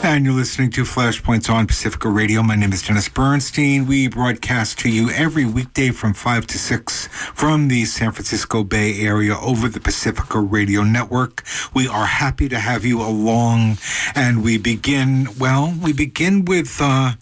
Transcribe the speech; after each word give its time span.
And 0.10 0.24
you're 0.24 0.34
listening 0.34 0.70
to 0.70 0.84
Flashpoints 0.84 1.50
on 1.50 1.66
Pacifica 1.66 2.08
Radio. 2.08 2.42
My 2.42 2.56
name 2.56 2.72
is 2.72 2.82
Dennis 2.82 3.08
Bernstein. 3.08 3.86
We 3.86 4.08
broadcast 4.08 4.78
to 4.80 4.88
you 4.88 5.10
every 5.10 5.44
weekday 5.44 5.90
from 5.90 6.14
5 6.14 6.46
to 6.46 6.58
6 6.58 7.06
from 7.08 7.68
the 7.68 7.84
San 7.84 8.10
Francisco 8.10 8.64
Bay 8.64 8.98
Area 9.00 9.36
over 9.36 9.68
the 9.68 9.78
Pacifica 9.78 10.40
Radio 10.40 10.82
Network. 10.82 11.44
We 11.74 11.86
are 11.86 12.06
happy 12.06 12.48
to 12.48 12.58
have 12.58 12.86
you 12.86 13.02
along. 13.02 13.76
And 14.14 14.42
we 14.42 14.56
begin, 14.56 15.28
well, 15.38 15.74
we 15.82 15.92
begin 15.92 16.46
with 16.46 16.78
uh, 16.80 17.12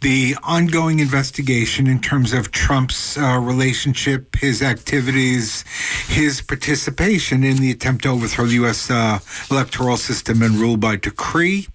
the 0.00 0.36
ongoing 0.44 1.00
investigation 1.00 1.88
in 1.88 2.00
terms 2.00 2.32
of 2.32 2.52
Trump's 2.52 3.18
uh, 3.18 3.38
relationship, 3.38 4.36
his 4.36 4.62
activities, 4.62 5.64
his 6.08 6.40
participation 6.40 7.44
in 7.44 7.56
the 7.56 7.70
attempt 7.70 8.04
to 8.04 8.10
overthrow 8.10 8.46
the 8.46 8.54
U.S. 8.54 8.90
Uh, 8.90 9.18
electoral 9.50 9.96
system 9.96 10.42
and 10.42 10.54
rule 10.54 10.76
by 10.76 10.96
decree. 10.96 11.66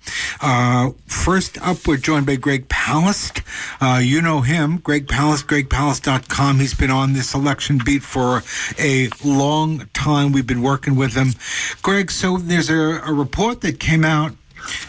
Uh, 0.48 0.92
first 1.08 1.60
up, 1.66 1.88
we're 1.88 1.98
joined 1.98 2.28
by 2.28 2.36
Greg 2.36 2.70
Palast. 2.70 3.42
Uh, 3.82 3.98
you 3.98 4.22
know 4.22 4.42
him, 4.42 4.78
Greg 4.78 5.08
Palast, 5.08 5.46
gregpalast.com. 5.46 6.60
He's 6.60 6.76
been 6.76 6.92
on 6.92 7.14
this 7.14 7.34
election 7.34 7.80
beat 7.84 8.04
for 8.04 8.44
a 8.78 9.10
long 9.24 9.88
time. 9.96 10.32
We've 10.32 10.46
been 10.46 10.62
working 10.62 10.96
with 10.96 11.16
him. 11.16 11.30
Greg, 11.82 12.12
so 12.12 12.38
there's 12.38 12.70
a, 12.70 13.02
a 13.08 13.12
report 13.12 13.62
that 13.62 13.80
came 13.80 14.06
out 14.06 14.34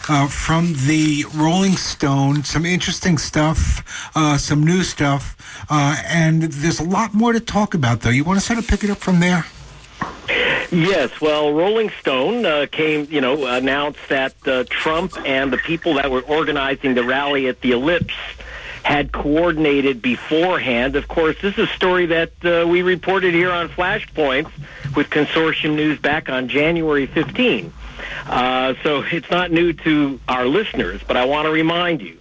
uh, 0.07 0.27
from 0.27 0.73
the 0.85 1.25
Rolling 1.33 1.75
Stone. 1.75 2.43
Some 2.43 2.63
interesting 2.63 3.17
stuff, 3.17 4.11
uh, 4.15 4.37
some 4.37 4.63
new 4.63 4.83
stuff, 4.83 5.65
uh, 5.71 5.97
and 6.05 6.43
there's 6.43 6.79
a 6.79 6.87
lot 6.87 7.15
more 7.15 7.33
to 7.33 7.39
talk 7.39 7.73
about, 7.73 8.01
though. 8.01 8.11
You 8.11 8.23
want 8.23 8.39
to 8.39 8.45
sort 8.45 8.59
of 8.59 8.67
pick 8.67 8.83
it 8.83 8.91
up 8.91 8.99
from 8.99 9.21
there? 9.21 9.47
Yes, 10.71 11.21
well, 11.21 11.53
Rolling 11.53 11.89
Stone 12.01 12.45
uh, 12.45 12.67
came, 12.69 13.07
you 13.09 13.21
know, 13.21 13.45
announced 13.45 14.09
that 14.09 14.35
uh, 14.45 14.65
Trump 14.69 15.13
and 15.25 15.51
the 15.51 15.57
people 15.57 15.93
that 15.93 16.11
were 16.11 16.21
organizing 16.21 16.93
the 16.93 17.03
rally 17.03 17.47
at 17.47 17.61
the 17.61 17.71
Ellipse 17.71 18.13
had 18.83 19.11
coordinated 19.11 20.01
beforehand. 20.01 20.95
Of 20.95 21.07
course, 21.07 21.35
this 21.41 21.57
is 21.57 21.69
a 21.69 21.73
story 21.73 22.05
that 22.07 22.31
uh, 22.43 22.67
we 22.67 22.81
reported 22.81 23.33
here 23.33 23.51
on 23.51 23.69
Flashpoints 23.69 24.51
with 24.95 25.09
Consortium 25.09 25.75
News 25.75 25.99
back 25.99 26.29
on 26.29 26.47
January 26.47 27.05
15. 27.05 27.73
Uh, 28.25 28.73
so 28.83 29.01
it's 29.11 29.29
not 29.29 29.51
new 29.51 29.73
to 29.73 30.19
our 30.27 30.45
listeners, 30.45 31.01
but 31.07 31.17
I 31.17 31.25
want 31.25 31.45
to 31.45 31.51
remind 31.51 32.01
you 32.01 32.17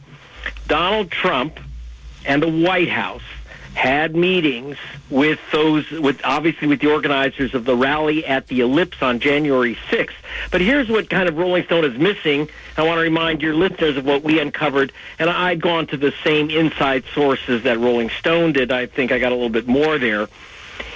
Donald 0.69 1.11
Trump 1.11 1.59
and 2.25 2.43
the 2.43 2.51
White 2.51 2.89
House 2.89 3.23
had 3.77 4.17
meetings 4.17 4.79
with 5.11 5.39
those 5.53 5.89
with 5.91 6.19
obviously 6.25 6.67
with 6.67 6.81
the 6.81 6.91
organizers 6.91 7.55
of 7.55 7.67
the 7.67 7.77
rally 7.77 8.25
at 8.25 8.49
the 8.49 8.61
ellipse 8.61 9.03
on 9.03 9.21
January 9.21 9.77
6th. 9.91 10.15
But 10.51 10.63
here's 10.63 10.89
what 10.89 11.11
kind 11.11 11.29
of 11.29 11.37
Rolling 11.37 11.63
Stone 11.65 11.85
is 11.85 11.99
missing. 11.99 12.49
I 12.79 12.85
want 12.85 12.97
to 12.97 13.03
remind 13.03 13.43
your 13.43 13.55
listeners 13.55 13.99
of 13.99 14.07
what 14.07 14.23
we 14.23 14.41
uncovered 14.41 14.95
and 15.19 15.29
I'd 15.29 15.61
gone 15.61 15.87
to 15.89 15.99
the 15.99 16.15
same 16.25 16.49
inside 16.49 17.05
sources 17.15 17.65
that 17.65 17.79
Rolling 17.79 18.09
Stone 18.09 18.55
did. 18.55 18.73
I 18.73 18.87
think 18.87 19.13
I 19.13 19.19
got 19.19 19.33
a 19.33 19.35
little 19.35 19.51
bit 19.51 19.69
more 19.69 19.99
there. 19.99 20.27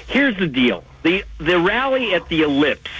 Here's 0.06 0.38
the 0.38 0.46
deal. 0.46 0.82
The 1.02 1.24
the 1.36 1.60
rally 1.60 2.14
at 2.14 2.28
the 2.30 2.42
ellipse 2.42 2.90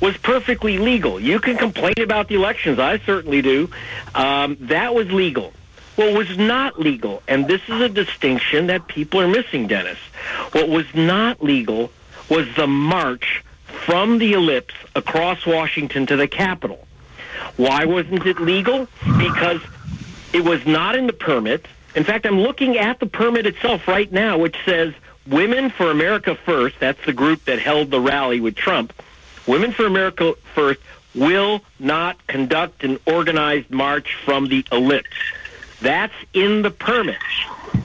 was 0.00 0.16
perfectly 0.16 0.78
legal. 0.78 1.20
You 1.20 1.40
can 1.40 1.58
complain 1.58 2.00
about 2.00 2.28
the 2.28 2.36
elections. 2.36 2.78
I 2.78 2.98
certainly 3.00 3.42
do. 3.42 3.70
Um, 4.14 4.56
that 4.60 4.94
was 4.94 5.12
legal. 5.12 5.52
What 6.00 6.16
was 6.16 6.38
not 6.38 6.80
legal, 6.80 7.22
and 7.28 7.46
this 7.46 7.60
is 7.68 7.78
a 7.78 7.88
distinction 7.90 8.68
that 8.68 8.86
people 8.86 9.20
are 9.20 9.28
missing, 9.28 9.66
Dennis. 9.66 9.98
What 10.52 10.70
was 10.70 10.86
not 10.94 11.44
legal 11.44 11.92
was 12.30 12.46
the 12.56 12.66
march 12.66 13.44
from 13.66 14.16
the 14.16 14.32
ellipse 14.32 14.72
across 14.94 15.44
Washington 15.44 16.06
to 16.06 16.16
the 16.16 16.26
Capitol. 16.26 16.88
Why 17.58 17.84
wasn't 17.84 18.24
it 18.24 18.40
legal? 18.40 18.88
Because 19.18 19.60
it 20.32 20.42
was 20.42 20.64
not 20.64 20.96
in 20.96 21.06
the 21.06 21.12
permit. 21.12 21.66
In 21.94 22.04
fact, 22.04 22.24
I'm 22.24 22.40
looking 22.40 22.78
at 22.78 22.98
the 22.98 23.06
permit 23.06 23.44
itself 23.44 23.86
right 23.86 24.10
now, 24.10 24.38
which 24.38 24.56
says 24.64 24.94
Women 25.26 25.68
for 25.68 25.90
America 25.90 26.34
First, 26.34 26.76
that's 26.80 27.04
the 27.04 27.12
group 27.12 27.44
that 27.44 27.58
held 27.58 27.90
the 27.90 28.00
rally 28.00 28.40
with 28.40 28.54
Trump, 28.54 28.94
Women 29.46 29.72
for 29.72 29.84
America 29.84 30.32
First 30.54 30.80
will 31.14 31.60
not 31.78 32.26
conduct 32.26 32.84
an 32.84 32.98
organized 33.04 33.70
march 33.70 34.16
from 34.24 34.48
the 34.48 34.64
ellipse. 34.72 35.10
That's 35.80 36.14
in 36.32 36.62
the 36.62 36.70
permit. 36.70 37.16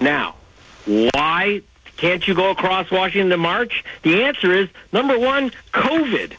Now, 0.01 0.35
why 0.85 1.61
can't 1.97 2.27
you 2.27 2.33
go 2.33 2.51
across 2.51 2.91
Washington 2.91 3.29
to 3.29 3.37
march? 3.37 3.83
The 4.03 4.23
answer 4.23 4.53
is 4.53 4.69
number 4.91 5.17
one, 5.17 5.51
COVID. 5.73 6.33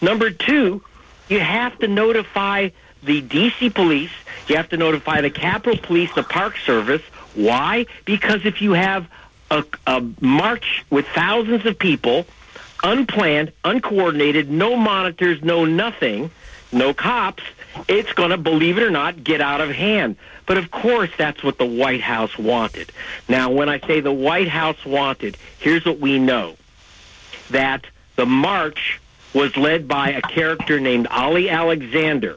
Number 0.00 0.30
two, 0.30 0.82
you 1.28 1.40
have 1.40 1.78
to 1.80 1.88
notify 1.88 2.70
the 3.02 3.22
DC 3.22 3.74
police, 3.74 4.10
you 4.46 4.56
have 4.56 4.68
to 4.70 4.76
notify 4.76 5.20
the 5.20 5.30
Capitol 5.30 5.78
Police, 5.78 6.12
the 6.14 6.22
Park 6.22 6.56
Service. 6.58 7.02
Why? 7.34 7.86
Because 8.04 8.44
if 8.44 8.60
you 8.60 8.72
have 8.72 9.08
a, 9.50 9.64
a 9.86 10.04
march 10.20 10.84
with 10.90 11.06
thousands 11.08 11.64
of 11.66 11.78
people, 11.78 12.26
unplanned, 12.82 13.52
uncoordinated, 13.64 14.50
no 14.50 14.76
monitors, 14.76 15.42
no 15.42 15.64
nothing, 15.64 16.30
no 16.72 16.92
cops, 16.92 17.42
it's 17.88 18.12
going 18.12 18.30
to, 18.30 18.36
believe 18.36 18.76
it 18.76 18.82
or 18.82 18.90
not, 18.90 19.22
get 19.22 19.40
out 19.40 19.60
of 19.60 19.70
hand. 19.70 20.16
But 20.50 20.58
of 20.58 20.72
course, 20.72 21.10
that's 21.16 21.44
what 21.44 21.58
the 21.58 21.64
White 21.64 22.00
House 22.00 22.36
wanted. 22.36 22.90
Now, 23.28 23.52
when 23.52 23.68
I 23.68 23.78
say 23.86 24.00
the 24.00 24.10
White 24.10 24.48
House 24.48 24.84
wanted, 24.84 25.36
here's 25.60 25.84
what 25.84 26.00
we 26.00 26.18
know 26.18 26.56
that 27.50 27.86
the 28.16 28.26
march 28.26 29.00
was 29.32 29.56
led 29.56 29.86
by 29.86 30.10
a 30.10 30.20
character 30.20 30.80
named 30.80 31.06
Ali 31.06 31.48
Alexander, 31.48 32.36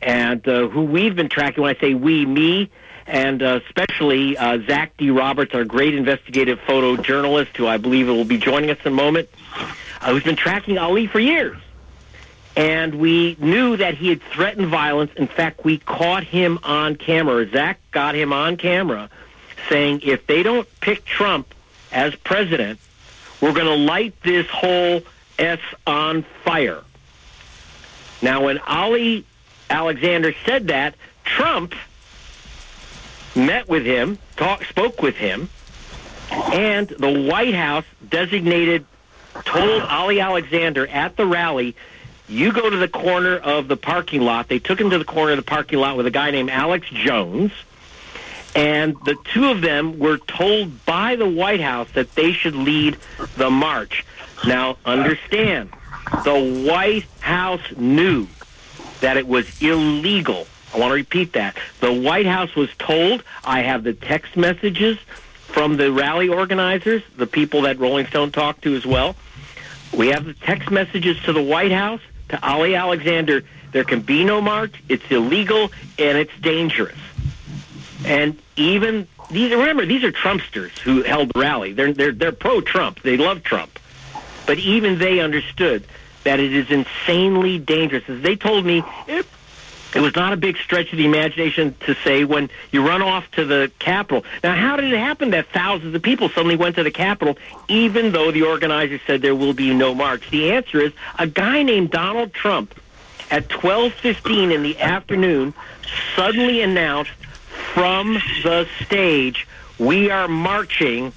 and 0.00 0.48
uh, 0.48 0.68
who 0.68 0.84
we've 0.84 1.14
been 1.14 1.28
tracking. 1.28 1.62
When 1.62 1.76
I 1.76 1.78
say 1.78 1.92
we, 1.92 2.24
me, 2.24 2.70
and 3.06 3.42
uh, 3.42 3.60
especially 3.66 4.38
uh, 4.38 4.60
Zach 4.66 4.96
D. 4.96 5.10
Roberts, 5.10 5.54
our 5.54 5.64
great 5.64 5.94
investigative 5.94 6.58
photojournalist, 6.60 7.54
who 7.54 7.66
I 7.66 7.76
believe 7.76 8.06
will 8.06 8.24
be 8.24 8.38
joining 8.38 8.70
us 8.70 8.78
in 8.82 8.92
a 8.92 8.96
moment, 8.96 9.28
uh, 10.00 10.10
who's 10.10 10.24
been 10.24 10.36
tracking 10.36 10.78
Ali 10.78 11.06
for 11.06 11.20
years 11.20 11.58
and 12.56 12.94
we 12.94 13.36
knew 13.38 13.76
that 13.76 13.94
he 13.94 14.08
had 14.08 14.22
threatened 14.22 14.68
violence. 14.68 15.12
In 15.16 15.28
fact, 15.28 15.64
we 15.64 15.76
caught 15.78 16.24
him 16.24 16.58
on 16.62 16.96
camera. 16.96 17.46
Zach 17.50 17.78
got 17.90 18.14
him 18.14 18.32
on 18.32 18.56
camera 18.56 19.10
saying, 19.68 20.00
if 20.02 20.26
they 20.26 20.42
don't 20.42 20.66
pick 20.80 21.04
Trump 21.04 21.54
as 21.92 22.14
president, 22.14 22.80
we're 23.40 23.52
going 23.52 23.66
to 23.66 23.74
light 23.74 24.14
this 24.22 24.46
whole 24.46 25.02
S 25.38 25.60
on 25.86 26.22
fire. 26.44 26.82
Now, 28.22 28.44
when 28.44 28.58
Ali 28.60 29.26
Alexander 29.68 30.34
said 30.46 30.68
that, 30.68 30.94
Trump 31.24 31.74
met 33.34 33.68
with 33.68 33.84
him, 33.84 34.18
talk, 34.36 34.64
spoke 34.64 35.02
with 35.02 35.16
him, 35.16 35.50
and 36.30 36.88
the 36.88 37.28
White 37.28 37.54
House 37.54 37.84
designated, 38.08 38.86
told 39.44 39.82
Ali 39.82 40.20
Alexander 40.20 40.86
at 40.86 41.16
the 41.16 41.26
rally 41.26 41.76
you 42.28 42.52
go 42.52 42.68
to 42.68 42.76
the 42.76 42.88
corner 42.88 43.36
of 43.36 43.68
the 43.68 43.76
parking 43.76 44.22
lot. 44.22 44.48
They 44.48 44.58
took 44.58 44.80
him 44.80 44.90
to 44.90 44.98
the 44.98 45.04
corner 45.04 45.32
of 45.32 45.36
the 45.36 45.42
parking 45.42 45.78
lot 45.78 45.96
with 45.96 46.06
a 46.06 46.10
guy 46.10 46.30
named 46.30 46.50
Alex 46.50 46.88
Jones. 46.90 47.52
And 48.54 48.96
the 49.04 49.16
two 49.32 49.50
of 49.50 49.60
them 49.60 49.98
were 49.98 50.18
told 50.18 50.84
by 50.86 51.16
the 51.16 51.28
White 51.28 51.60
House 51.60 51.90
that 51.92 52.14
they 52.14 52.32
should 52.32 52.54
lead 52.54 52.96
the 53.36 53.50
march. 53.50 54.04
Now, 54.46 54.78
understand, 54.84 55.70
the 56.24 56.64
White 56.66 57.04
House 57.20 57.60
knew 57.76 58.28
that 59.00 59.16
it 59.16 59.26
was 59.26 59.60
illegal. 59.60 60.46
I 60.74 60.78
want 60.78 60.90
to 60.90 60.94
repeat 60.94 61.34
that. 61.34 61.56
The 61.80 61.92
White 61.92 62.26
House 62.26 62.54
was 62.56 62.70
told, 62.78 63.22
I 63.44 63.60
have 63.60 63.84
the 63.84 63.92
text 63.92 64.36
messages 64.36 64.98
from 65.48 65.76
the 65.76 65.92
rally 65.92 66.28
organizers, 66.28 67.02
the 67.16 67.26
people 67.26 67.62
that 67.62 67.78
Rolling 67.78 68.06
Stone 68.06 68.32
talked 68.32 68.62
to 68.62 68.74
as 68.74 68.86
well. 68.86 69.16
We 69.96 70.08
have 70.08 70.24
the 70.24 70.34
text 70.34 70.70
messages 70.70 71.18
to 71.24 71.32
the 71.32 71.42
White 71.42 71.72
House 71.72 72.00
to 72.28 72.46
Ali 72.46 72.74
Alexander, 72.74 73.42
there 73.72 73.84
can 73.84 74.00
be 74.00 74.24
no 74.24 74.40
march. 74.40 74.74
It's 74.88 75.04
illegal 75.10 75.70
and 75.98 76.18
it's 76.18 76.32
dangerous. 76.40 76.98
And 78.04 78.38
even 78.56 79.06
these, 79.30 79.52
remember, 79.52 79.86
these 79.86 80.04
are 80.04 80.12
Trumpsters 80.12 80.78
who 80.78 81.02
held 81.02 81.30
the 81.32 81.40
rally. 81.40 81.72
They're 81.72 81.92
they're 81.92 82.12
they're 82.12 82.32
pro-Trump. 82.32 83.02
They 83.02 83.16
love 83.16 83.42
Trump, 83.42 83.78
but 84.46 84.58
even 84.58 84.98
they 84.98 85.20
understood 85.20 85.84
that 86.24 86.40
it 86.40 86.52
is 86.52 86.70
insanely 86.70 87.58
dangerous. 87.58 88.08
As 88.08 88.20
they 88.22 88.36
told 88.36 88.64
me, 88.64 88.82
it, 89.06 89.26
it 89.96 90.02
was 90.02 90.14
not 90.14 90.34
a 90.34 90.36
big 90.36 90.58
stretch 90.58 90.92
of 90.92 90.98
the 90.98 91.06
imagination 91.06 91.74
to 91.86 91.94
say 92.04 92.24
when 92.24 92.50
you 92.70 92.86
run 92.86 93.00
off 93.00 93.30
to 93.30 93.46
the 93.46 93.72
Capitol. 93.78 94.24
Now, 94.44 94.54
how 94.54 94.76
did 94.76 94.92
it 94.92 94.98
happen 94.98 95.30
that 95.30 95.46
thousands 95.54 95.94
of 95.94 96.02
people 96.02 96.28
suddenly 96.28 96.54
went 96.54 96.76
to 96.76 96.82
the 96.82 96.90
Capitol, 96.90 97.38
even 97.68 98.12
though 98.12 98.30
the 98.30 98.42
organizers 98.42 99.00
said 99.06 99.22
there 99.22 99.34
will 99.34 99.54
be 99.54 99.72
no 99.72 99.94
march? 99.94 100.28
The 100.28 100.52
answer 100.52 100.82
is 100.82 100.92
a 101.18 101.26
guy 101.26 101.62
named 101.62 101.92
Donald 101.92 102.34
Trump 102.34 102.78
at 103.30 103.48
12:15 103.48 104.52
in 104.52 104.62
the 104.62 104.78
afternoon 104.78 105.54
suddenly 106.14 106.60
announced 106.60 107.12
from 107.72 108.20
the 108.42 108.68
stage, 108.84 109.46
"We 109.78 110.10
are 110.10 110.28
marching 110.28 111.14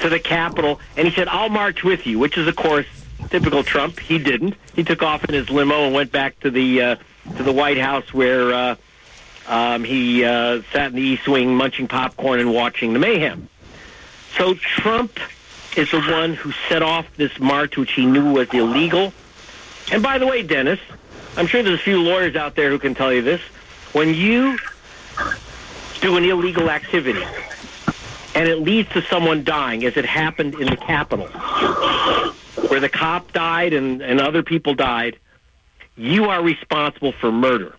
to 0.00 0.08
the 0.08 0.18
Capitol," 0.18 0.80
and 0.96 1.06
he 1.06 1.14
said, 1.14 1.28
"I'll 1.28 1.50
march 1.50 1.84
with 1.84 2.06
you," 2.06 2.18
which 2.18 2.38
is, 2.38 2.46
of 2.48 2.56
course, 2.56 2.86
typical 3.28 3.62
Trump. 3.62 4.00
He 4.00 4.18
didn't. 4.18 4.54
He 4.74 4.82
took 4.82 5.02
off 5.02 5.24
in 5.24 5.34
his 5.34 5.50
limo 5.50 5.84
and 5.84 5.94
went 5.94 6.10
back 6.10 6.40
to 6.40 6.50
the 6.50 6.82
uh, 6.82 6.96
to 7.36 7.42
the 7.42 7.52
White 7.52 7.78
House 7.78 8.12
where 8.14 8.52
uh, 8.52 8.76
Um, 9.48 9.82
he 9.82 10.24
uh, 10.24 10.60
sat 10.74 10.90
in 10.90 10.96
the 10.96 11.00
East 11.00 11.26
Wing 11.26 11.56
munching 11.56 11.88
popcorn 11.88 12.38
and 12.38 12.52
watching 12.52 12.92
the 12.92 12.98
mayhem. 12.98 13.48
So 14.36 14.52
Trump 14.52 15.18
is 15.74 15.90
the 15.90 16.02
one 16.02 16.34
who 16.34 16.52
set 16.68 16.82
off 16.82 17.06
this 17.16 17.32
march, 17.40 17.78
which 17.78 17.92
he 17.92 18.04
knew 18.04 18.30
was 18.34 18.52
illegal. 18.52 19.10
And 19.90 20.02
by 20.02 20.18
the 20.18 20.26
way, 20.26 20.42
Dennis, 20.42 20.80
I'm 21.38 21.46
sure 21.46 21.62
there's 21.62 21.80
a 21.80 21.82
few 21.82 22.02
lawyers 22.02 22.36
out 22.36 22.56
there 22.56 22.68
who 22.68 22.78
can 22.78 22.94
tell 22.94 23.10
you 23.10 23.22
this. 23.22 23.40
When 23.94 24.12
you 24.12 24.58
do 26.02 26.18
an 26.18 26.24
illegal 26.24 26.68
activity 26.68 27.24
and 28.34 28.48
it 28.48 28.58
leads 28.60 28.90
to 28.90 29.00
someone 29.00 29.44
dying, 29.44 29.82
as 29.86 29.96
it 29.96 30.04
happened 30.04 30.56
in 30.60 30.68
the 30.68 30.76
Capitol, 30.76 31.28
where 32.68 32.80
the 32.80 32.90
cop 32.90 33.32
died 33.32 33.72
and, 33.72 34.02
and 34.02 34.20
other 34.20 34.42
people 34.42 34.74
died, 34.74 35.16
you 35.98 36.26
are 36.26 36.42
responsible 36.42 37.12
for 37.12 37.30
murder. 37.30 37.74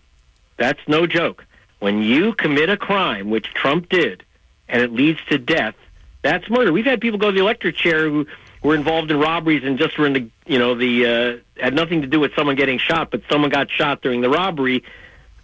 That's 0.56 0.80
no 0.86 1.06
joke. 1.06 1.44
When 1.78 2.02
you 2.02 2.34
commit 2.34 2.68
a 2.68 2.76
crime, 2.76 3.30
which 3.30 3.46
Trump 3.54 3.88
did, 3.88 4.22
and 4.68 4.82
it 4.82 4.92
leads 4.92 5.18
to 5.30 5.38
death, 5.38 5.74
that's 6.22 6.48
murder. 6.50 6.72
We've 6.72 6.84
had 6.84 7.00
people 7.00 7.18
go 7.18 7.30
to 7.30 7.32
the 7.32 7.40
electric 7.40 7.76
chair 7.76 8.08
who 8.08 8.26
were 8.62 8.74
involved 8.74 9.10
in 9.10 9.18
robberies 9.18 9.64
and 9.64 9.78
just 9.78 9.98
were 9.98 10.06
in 10.06 10.12
the, 10.12 10.28
you 10.46 10.58
know, 10.58 10.74
the 10.74 11.42
uh, 11.58 11.62
had 11.62 11.74
nothing 11.74 12.02
to 12.02 12.06
do 12.06 12.20
with 12.20 12.34
someone 12.34 12.56
getting 12.56 12.78
shot, 12.78 13.10
but 13.10 13.22
someone 13.30 13.50
got 13.50 13.70
shot 13.70 14.02
during 14.02 14.20
the 14.20 14.28
robbery. 14.28 14.84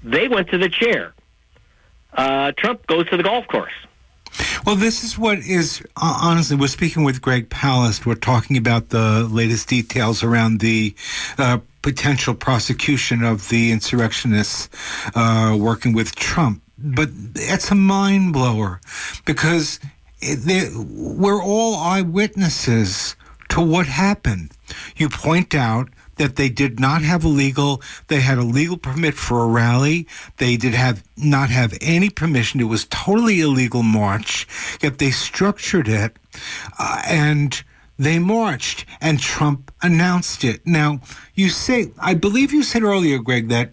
They 0.04 0.28
went 0.28 0.50
to 0.50 0.58
the 0.58 0.68
chair. 0.68 1.14
Uh, 2.12 2.52
Trump 2.52 2.86
goes 2.86 3.08
to 3.08 3.16
the 3.16 3.22
golf 3.22 3.48
course. 3.48 3.72
Well, 4.66 4.76
this 4.76 5.02
is 5.02 5.16
what 5.16 5.38
is 5.38 5.82
honestly. 5.96 6.56
We're 6.56 6.66
speaking 6.66 7.04
with 7.04 7.22
Greg 7.22 7.48
Palast. 7.48 8.04
We're 8.04 8.16
talking 8.16 8.56
about 8.56 8.90
the 8.90 9.26
latest 9.30 9.68
details 9.68 10.22
around 10.22 10.60
the 10.60 10.94
uh, 11.38 11.58
potential 11.86 12.34
prosecution 12.34 13.22
of 13.22 13.48
the 13.48 13.70
insurrectionists 13.70 14.68
uh, 15.14 15.56
working 15.56 15.92
with 15.92 16.16
Trump. 16.16 16.60
But 16.76 17.10
it's 17.36 17.70
a 17.70 17.76
mind 17.76 18.32
blower 18.32 18.80
because 19.24 19.78
it, 20.20 20.72
we're 20.74 21.40
all 21.40 21.76
eyewitnesses 21.76 23.14
to 23.50 23.60
what 23.60 23.86
happened. 23.86 24.50
You 24.96 25.08
point 25.08 25.54
out 25.54 25.88
that 26.16 26.34
they 26.34 26.48
did 26.48 26.80
not 26.80 27.02
have 27.02 27.24
a 27.24 27.28
legal 27.28 27.80
they 28.08 28.20
had 28.20 28.38
a 28.38 28.42
legal 28.42 28.78
permit 28.78 29.14
for 29.14 29.44
a 29.44 29.46
rally 29.46 30.08
they 30.38 30.56
did 30.56 30.72
have 30.72 31.04
not 31.16 31.50
have 31.50 31.76
any 31.82 32.08
permission 32.08 32.58
it 32.58 32.64
was 32.64 32.86
totally 32.86 33.42
illegal 33.42 33.82
march 33.82 34.48
yet 34.80 34.96
they 34.96 35.10
structured 35.10 35.86
it 35.86 36.16
uh, 36.78 37.02
and 37.06 37.62
they 37.98 38.18
marched 38.18 38.86
and 39.00 39.18
Trump 39.20 39.72
announced 39.82 40.44
it. 40.44 40.66
Now, 40.66 41.00
you 41.34 41.48
say, 41.48 41.92
I 42.00 42.14
believe 42.14 42.52
you 42.52 42.62
said 42.62 42.82
earlier, 42.82 43.18
Greg, 43.18 43.48
that 43.48 43.72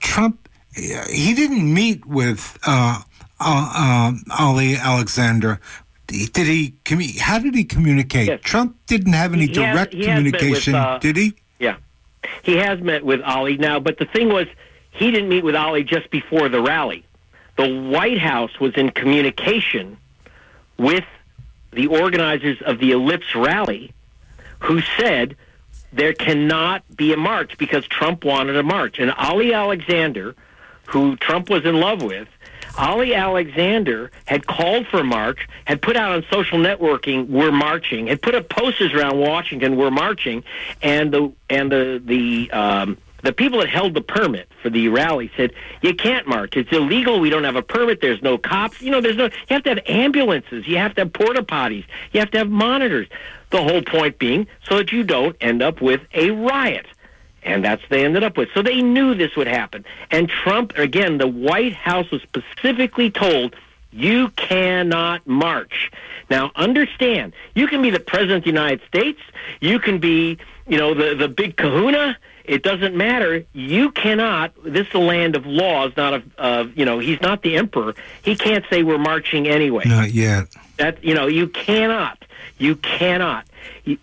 Trump, 0.00 0.48
he 0.72 1.34
didn't 1.34 1.72
meet 1.72 2.06
with 2.06 2.58
uh, 2.66 3.02
uh, 3.38 4.08
um, 4.10 4.24
Ali 4.38 4.76
Alexander. 4.76 5.60
Did 6.06 6.46
he? 6.48 6.74
How 7.20 7.38
did 7.38 7.54
he 7.54 7.62
communicate? 7.62 8.26
Yes. 8.26 8.40
Trump 8.42 8.76
didn't 8.86 9.12
have 9.12 9.32
any 9.32 9.46
he 9.46 9.52
direct 9.52 9.94
has, 9.94 10.04
communication, 10.04 10.72
with, 10.72 10.82
uh, 10.82 10.98
did 10.98 11.16
he? 11.16 11.34
Yeah, 11.60 11.76
he 12.42 12.56
has 12.56 12.80
met 12.80 13.04
with 13.04 13.20
Ali 13.22 13.56
now. 13.56 13.78
But 13.78 13.98
the 13.98 14.06
thing 14.06 14.28
was, 14.28 14.48
he 14.90 15.12
didn't 15.12 15.28
meet 15.28 15.44
with 15.44 15.54
Ali 15.54 15.84
just 15.84 16.10
before 16.10 16.48
the 16.48 16.60
rally. 16.60 17.04
The 17.56 17.68
White 17.90 18.18
House 18.18 18.58
was 18.58 18.74
in 18.74 18.90
communication 18.90 19.98
with 20.78 21.04
the 21.72 21.86
organizers 21.86 22.60
of 22.62 22.78
the 22.78 22.92
Ellipse 22.92 23.34
rally 23.34 23.92
who 24.60 24.80
said 24.98 25.36
there 25.92 26.12
cannot 26.12 26.84
be 26.96 27.12
a 27.12 27.16
march 27.16 27.58
because 27.58 27.86
Trump 27.86 28.24
wanted 28.24 28.56
a 28.56 28.62
march. 28.62 28.98
And 28.98 29.10
Ali 29.12 29.52
Alexander, 29.52 30.34
who 30.86 31.16
Trump 31.16 31.50
was 31.50 31.64
in 31.64 31.80
love 31.80 32.02
with, 32.02 32.28
Ali 32.78 33.14
Alexander 33.14 34.10
had 34.26 34.46
called 34.46 34.86
for 34.86 35.00
a 35.00 35.04
march, 35.04 35.48
had 35.64 35.82
put 35.82 35.96
out 35.96 36.12
on 36.12 36.24
social 36.30 36.58
networking, 36.58 37.26
"We're 37.28 37.50
marching," 37.50 38.06
had 38.06 38.22
put 38.22 38.34
up 38.34 38.48
posters 38.48 38.92
around 38.92 39.18
Washington, 39.18 39.76
"We're 39.76 39.90
marching," 39.90 40.44
and 40.80 41.12
the 41.12 41.32
and 41.48 41.72
the 41.72 42.00
the 42.04 42.50
um, 42.52 42.98
the 43.22 43.32
people 43.32 43.60
that 43.60 43.68
held 43.68 43.94
the 43.94 44.00
permit 44.00 44.48
for 44.62 44.70
the 44.70 44.88
rally 44.88 45.30
said 45.36 45.52
you 45.82 45.94
can't 45.94 46.26
march. 46.26 46.56
It's 46.56 46.72
illegal. 46.72 47.20
We 47.20 47.30
don't 47.30 47.44
have 47.44 47.56
a 47.56 47.62
permit. 47.62 48.00
There's 48.00 48.22
no 48.22 48.38
cops. 48.38 48.80
You 48.80 48.90
know 48.90 49.00
there's 49.00 49.16
no 49.16 49.24
you 49.24 49.30
have 49.48 49.62
to 49.64 49.70
have 49.70 49.80
ambulances. 49.86 50.66
You 50.66 50.76
have 50.78 50.94
to 50.96 51.02
have 51.02 51.12
porta 51.12 51.42
potties. 51.42 51.84
You 52.12 52.20
have 52.20 52.30
to 52.32 52.38
have 52.38 52.50
monitors. 52.50 53.08
The 53.50 53.62
whole 53.62 53.82
point 53.82 54.18
being 54.18 54.46
so 54.68 54.78
that 54.78 54.92
you 54.92 55.02
don't 55.02 55.36
end 55.40 55.62
up 55.62 55.80
with 55.80 56.00
a 56.14 56.30
riot. 56.30 56.86
And 57.42 57.64
that's 57.64 57.82
what 57.82 57.90
they 57.90 58.04
ended 58.04 58.22
up 58.22 58.36
with. 58.36 58.50
So 58.54 58.62
they 58.62 58.82
knew 58.82 59.14
this 59.14 59.34
would 59.34 59.48
happen. 59.48 59.84
And 60.10 60.28
trump 60.28 60.76
again 60.76 61.18
the 61.18 61.28
white 61.28 61.72
house 61.74 62.10
was 62.10 62.22
specifically 62.22 63.10
told 63.10 63.56
you 63.92 64.28
cannot 64.30 65.26
march 65.26 65.90
now 66.28 66.50
understand 66.54 67.32
you 67.54 67.66
can 67.66 67.82
be 67.82 67.90
the 67.90 68.00
president 68.00 68.38
of 68.38 68.44
the 68.44 68.50
united 68.50 68.80
states 68.86 69.20
you 69.60 69.78
can 69.78 69.98
be 69.98 70.38
you 70.66 70.78
know 70.78 70.94
the 70.94 71.14
the 71.14 71.28
big 71.28 71.56
kahuna 71.56 72.16
it 72.50 72.64
doesn't 72.64 72.96
matter. 72.96 73.44
You 73.52 73.92
cannot. 73.92 74.52
This 74.64 74.88
is 74.88 74.94
a 74.94 74.98
land 74.98 75.36
of 75.36 75.46
laws, 75.46 75.92
not 75.96 76.14
of, 76.14 76.24
of 76.36 76.76
you 76.76 76.84
know. 76.84 76.98
He's 76.98 77.20
not 77.20 77.42
the 77.42 77.56
emperor. 77.56 77.94
He 78.22 78.34
can't 78.34 78.64
say 78.68 78.82
we're 78.82 78.98
marching 78.98 79.46
anyway. 79.46 79.84
Not 79.86 80.10
yet. 80.10 80.48
That 80.76 81.04
you 81.04 81.14
know, 81.14 81.28
you 81.28 81.46
cannot. 81.46 82.24
You 82.58 82.74
cannot. 82.74 83.46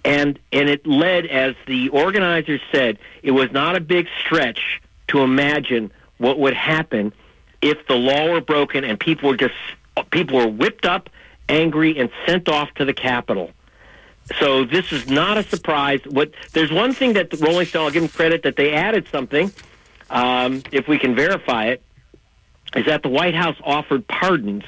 And 0.05 0.39
and 0.53 0.69
it 0.69 0.87
led, 0.87 1.25
as 1.25 1.55
the 1.65 1.89
organizers 1.89 2.61
said, 2.71 2.99
it 3.21 3.31
was 3.31 3.51
not 3.51 3.75
a 3.75 3.81
big 3.81 4.07
stretch 4.21 4.81
to 5.09 5.19
imagine 5.19 5.91
what 6.17 6.39
would 6.39 6.53
happen 6.53 7.11
if 7.61 7.85
the 7.87 7.95
law 7.95 8.31
were 8.31 8.39
broken 8.39 8.85
and 8.85 8.97
people 8.97 9.27
were 9.27 9.37
just 9.37 9.55
people 10.03 10.37
were 10.37 10.47
whipped 10.47 10.85
up, 10.85 11.09
angry, 11.49 11.97
and 11.97 12.09
sent 12.25 12.49
off 12.49 12.73
to 12.75 12.85
the 12.85 12.93
Capitol. 12.93 13.51
So 14.39 14.65
this 14.65 14.91
is 14.91 15.07
not 15.09 15.37
a 15.37 15.43
surprise. 15.43 16.01
What 16.05 16.31
there's 16.53 16.71
one 16.71 16.93
thing 16.93 17.13
that 17.13 17.33
Rolling 17.39 17.65
Stone, 17.65 17.85
I'll 17.85 17.91
give 17.91 18.03
them 18.03 18.09
credit 18.09 18.43
that 18.43 18.55
they 18.55 18.73
added 18.73 19.07
something. 19.09 19.51
Um, 20.09 20.63
if 20.71 20.87
we 20.87 20.97
can 20.99 21.15
verify 21.15 21.67
it, 21.67 21.81
is 22.75 22.85
that 22.85 23.03
the 23.03 23.09
White 23.09 23.35
House 23.35 23.55
offered 23.63 24.07
pardons 24.07 24.63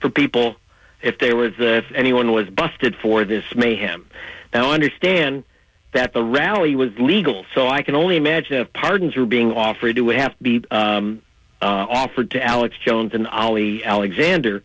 for 0.00 0.10
people 0.10 0.56
if 1.02 1.18
there 1.18 1.36
was 1.36 1.52
uh, 1.60 1.64
if 1.64 1.92
anyone 1.94 2.32
was 2.32 2.48
busted 2.50 2.96
for 2.96 3.24
this 3.24 3.44
mayhem. 3.54 4.06
Now 4.52 4.72
understand 4.72 5.44
that 5.92 6.12
the 6.12 6.22
rally 6.22 6.76
was 6.76 6.90
legal, 6.98 7.44
so 7.54 7.68
I 7.68 7.82
can 7.82 7.94
only 7.94 8.16
imagine 8.16 8.56
if 8.56 8.72
pardons 8.72 9.16
were 9.16 9.26
being 9.26 9.52
offered, 9.52 9.98
it 9.98 10.02
would 10.02 10.16
have 10.16 10.36
to 10.36 10.42
be 10.42 10.64
um, 10.70 11.22
uh, 11.62 11.86
offered 11.88 12.30
to 12.32 12.42
Alex 12.42 12.76
Jones 12.84 13.14
and 13.14 13.26
Ali 13.26 13.84
Alexander. 13.84 14.62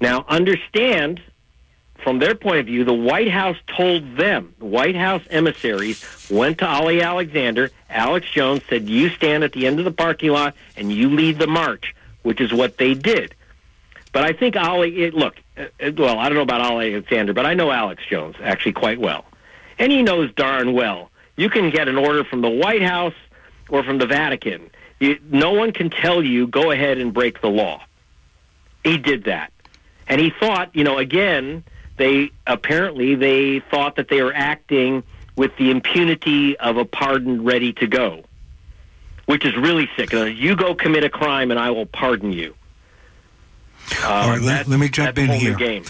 Now 0.00 0.24
understand 0.28 1.22
from 2.02 2.18
their 2.18 2.34
point 2.34 2.58
of 2.58 2.66
view, 2.66 2.84
the 2.84 2.94
White 2.94 3.30
House 3.30 3.56
told 3.66 4.16
them, 4.16 4.54
the 4.58 4.66
White 4.66 4.96
House 4.96 5.22
emissaries 5.30 6.04
went 6.30 6.58
to 6.58 6.66
Ali 6.66 7.02
Alexander. 7.02 7.70
Alex 7.88 8.30
Jones 8.30 8.62
said, 8.68 8.88
You 8.88 9.08
stand 9.08 9.44
at 9.44 9.52
the 9.52 9.66
end 9.66 9.78
of 9.78 9.84
the 9.84 9.90
parking 9.90 10.30
lot 10.30 10.54
and 10.76 10.92
you 10.92 11.10
lead 11.10 11.38
the 11.38 11.46
march, 11.46 11.94
which 12.22 12.40
is 12.40 12.52
what 12.52 12.78
they 12.78 12.94
did. 12.94 13.34
But 14.12 14.24
I 14.24 14.32
think 14.32 14.56
Ali, 14.56 15.04
it, 15.04 15.14
look, 15.14 15.36
uh, 15.56 15.66
well, 15.96 16.18
I 16.18 16.28
don't 16.28 16.36
know 16.36 16.42
about 16.42 16.60
Ali 16.60 16.92
Alexander, 16.92 17.32
but 17.32 17.46
I 17.46 17.54
know 17.54 17.70
Alex 17.70 18.02
Jones 18.08 18.36
actually 18.42 18.72
quite 18.72 19.00
well. 19.00 19.24
And 19.78 19.92
he 19.92 20.02
knows 20.02 20.32
darn 20.34 20.72
well 20.72 21.10
you 21.36 21.50
can 21.50 21.70
get 21.70 21.88
an 21.88 21.96
order 21.96 22.24
from 22.24 22.40
the 22.40 22.50
White 22.50 22.82
House 22.82 23.14
or 23.68 23.82
from 23.82 23.98
the 23.98 24.06
Vatican. 24.06 24.70
You, 24.98 25.18
no 25.30 25.52
one 25.52 25.72
can 25.72 25.90
tell 25.90 26.22
you, 26.22 26.46
go 26.46 26.70
ahead 26.70 26.98
and 26.98 27.12
break 27.12 27.40
the 27.40 27.48
law. 27.48 27.82
He 28.84 28.98
did 28.98 29.24
that. 29.24 29.52
And 30.08 30.20
he 30.20 30.30
thought, 30.30 30.74
you 30.74 30.84
know, 30.84 30.98
again, 30.98 31.64
they 31.96 32.30
apparently 32.46 33.14
they 33.14 33.60
thought 33.60 33.96
that 33.96 34.08
they 34.08 34.22
were 34.22 34.34
acting 34.34 35.02
with 35.34 35.56
the 35.56 35.70
impunity 35.70 36.56
of 36.58 36.76
a 36.76 36.84
pardon 36.84 37.44
ready 37.44 37.72
to 37.74 37.86
go, 37.86 38.24
which 39.26 39.44
is 39.44 39.56
really 39.56 39.88
sick. 39.96 40.14
Uh, 40.14 40.24
you 40.24 40.56
go 40.56 40.74
commit 40.74 41.04
a 41.04 41.10
crime, 41.10 41.50
and 41.50 41.60
I 41.60 41.70
will 41.70 41.86
pardon 41.86 42.32
you. 42.32 42.54
All 44.04 44.30
right, 44.30 44.40
let, 44.40 44.66
let 44.66 44.80
me 44.80 44.88
jump 44.88 45.18
in 45.18 45.30
here. 45.30 45.82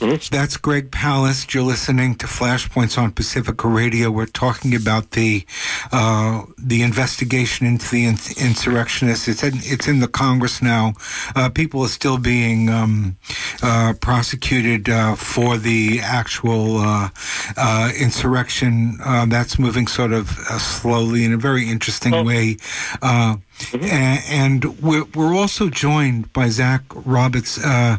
Mm-hmm. 0.00 0.34
That's 0.34 0.56
Greg 0.56 0.90
Palast. 0.90 1.52
You're 1.52 1.62
listening 1.62 2.14
to 2.16 2.26
Flashpoints 2.26 2.96
on 2.96 3.12
Pacifica 3.12 3.68
Radio. 3.68 4.10
We're 4.10 4.24
talking 4.24 4.74
about 4.74 5.10
the 5.10 5.44
uh, 5.92 6.44
the 6.56 6.80
investigation 6.80 7.66
into 7.66 7.90
the 7.90 8.06
insurrectionists. 8.06 9.28
It's 9.28 9.42
in, 9.42 9.52
it's 9.56 9.88
in 9.88 10.00
the 10.00 10.08
Congress 10.08 10.62
now. 10.62 10.94
Uh, 11.36 11.50
people 11.50 11.82
are 11.82 11.88
still 11.88 12.16
being 12.16 12.70
um, 12.70 13.18
uh, 13.62 13.92
prosecuted 14.00 14.88
uh, 14.88 15.16
for 15.16 15.58
the 15.58 16.00
actual 16.00 16.78
uh, 16.78 17.10
uh, 17.58 17.92
insurrection. 18.00 18.96
that's 19.28 19.58
moving 19.58 19.86
sort 19.86 20.14
of 20.14 20.30
slowly 20.30 21.24
in 21.26 21.34
a 21.34 21.36
very 21.36 21.68
interesting 21.68 22.12
well, 22.12 22.24
way. 22.24 22.56
Mm-hmm. 23.60 23.84
and 23.84 24.80
we're, 24.80 25.34
also 25.34 25.68
joined 25.68 26.32
by 26.32 26.48
Zach 26.48 26.82
Roberts, 26.92 27.62
uh, 27.62 27.98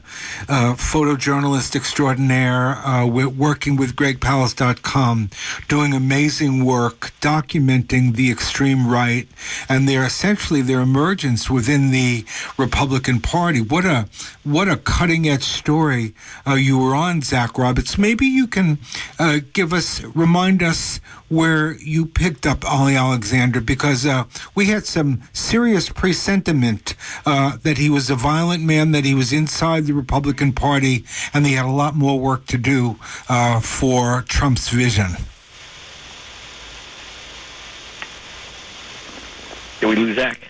uh, 0.49 0.73
photojournalist 0.73 1.75
extraordinaire. 1.75 2.75
Uh, 2.85 3.05
we're 3.05 3.29
working 3.29 3.77
with 3.77 3.95
GregPalast.com, 3.95 5.29
doing 5.67 5.93
amazing 5.93 6.65
work 6.65 7.11
documenting 7.21 8.15
the 8.15 8.31
extreme 8.31 8.87
right 8.87 9.27
and 9.69 9.87
their 9.87 10.03
essentially 10.03 10.61
their 10.61 10.81
emergence 10.81 11.49
within 11.49 11.91
the 11.91 12.25
Republican 12.57 13.21
Party. 13.21 13.61
What 13.61 13.85
a 13.85 14.09
what 14.43 14.67
a 14.67 14.77
cutting 14.77 15.29
edge 15.29 15.43
story 15.43 16.13
uh, 16.45 16.55
you 16.55 16.79
were 16.79 16.95
on, 16.95 17.21
Zach 17.21 17.57
Roberts. 17.57 17.97
Maybe 17.97 18.25
you 18.25 18.47
can 18.47 18.79
uh, 19.19 19.39
give 19.53 19.73
us 19.73 20.03
remind 20.03 20.63
us 20.63 20.99
where 21.31 21.73
you 21.75 22.05
picked 22.05 22.45
up 22.45 22.69
Ali 22.69 22.95
Alexander 22.95 23.61
because 23.61 24.05
uh, 24.05 24.25
we 24.53 24.65
had 24.65 24.85
some 24.85 25.21
serious 25.31 25.87
presentiment 25.87 26.93
uh, 27.25 27.57
that 27.63 27.77
he 27.77 27.89
was 27.89 28.09
a 28.09 28.15
violent 28.15 28.63
man, 28.63 28.91
that 28.91 29.05
he 29.05 29.15
was 29.15 29.31
inside 29.31 29.85
the 29.85 29.93
Republican 29.93 30.51
Party, 30.51 31.05
and 31.33 31.47
he 31.47 31.53
had 31.53 31.65
a 31.65 31.71
lot 31.71 31.95
more 31.95 32.19
work 32.19 32.45
to 32.47 32.57
do 32.57 32.97
uh, 33.29 33.61
for 33.61 34.23
Trump's 34.23 34.67
vision. 34.67 35.11
Did 39.79 39.87
we 39.87 39.95
lose 39.95 40.17
Zach? 40.17 40.49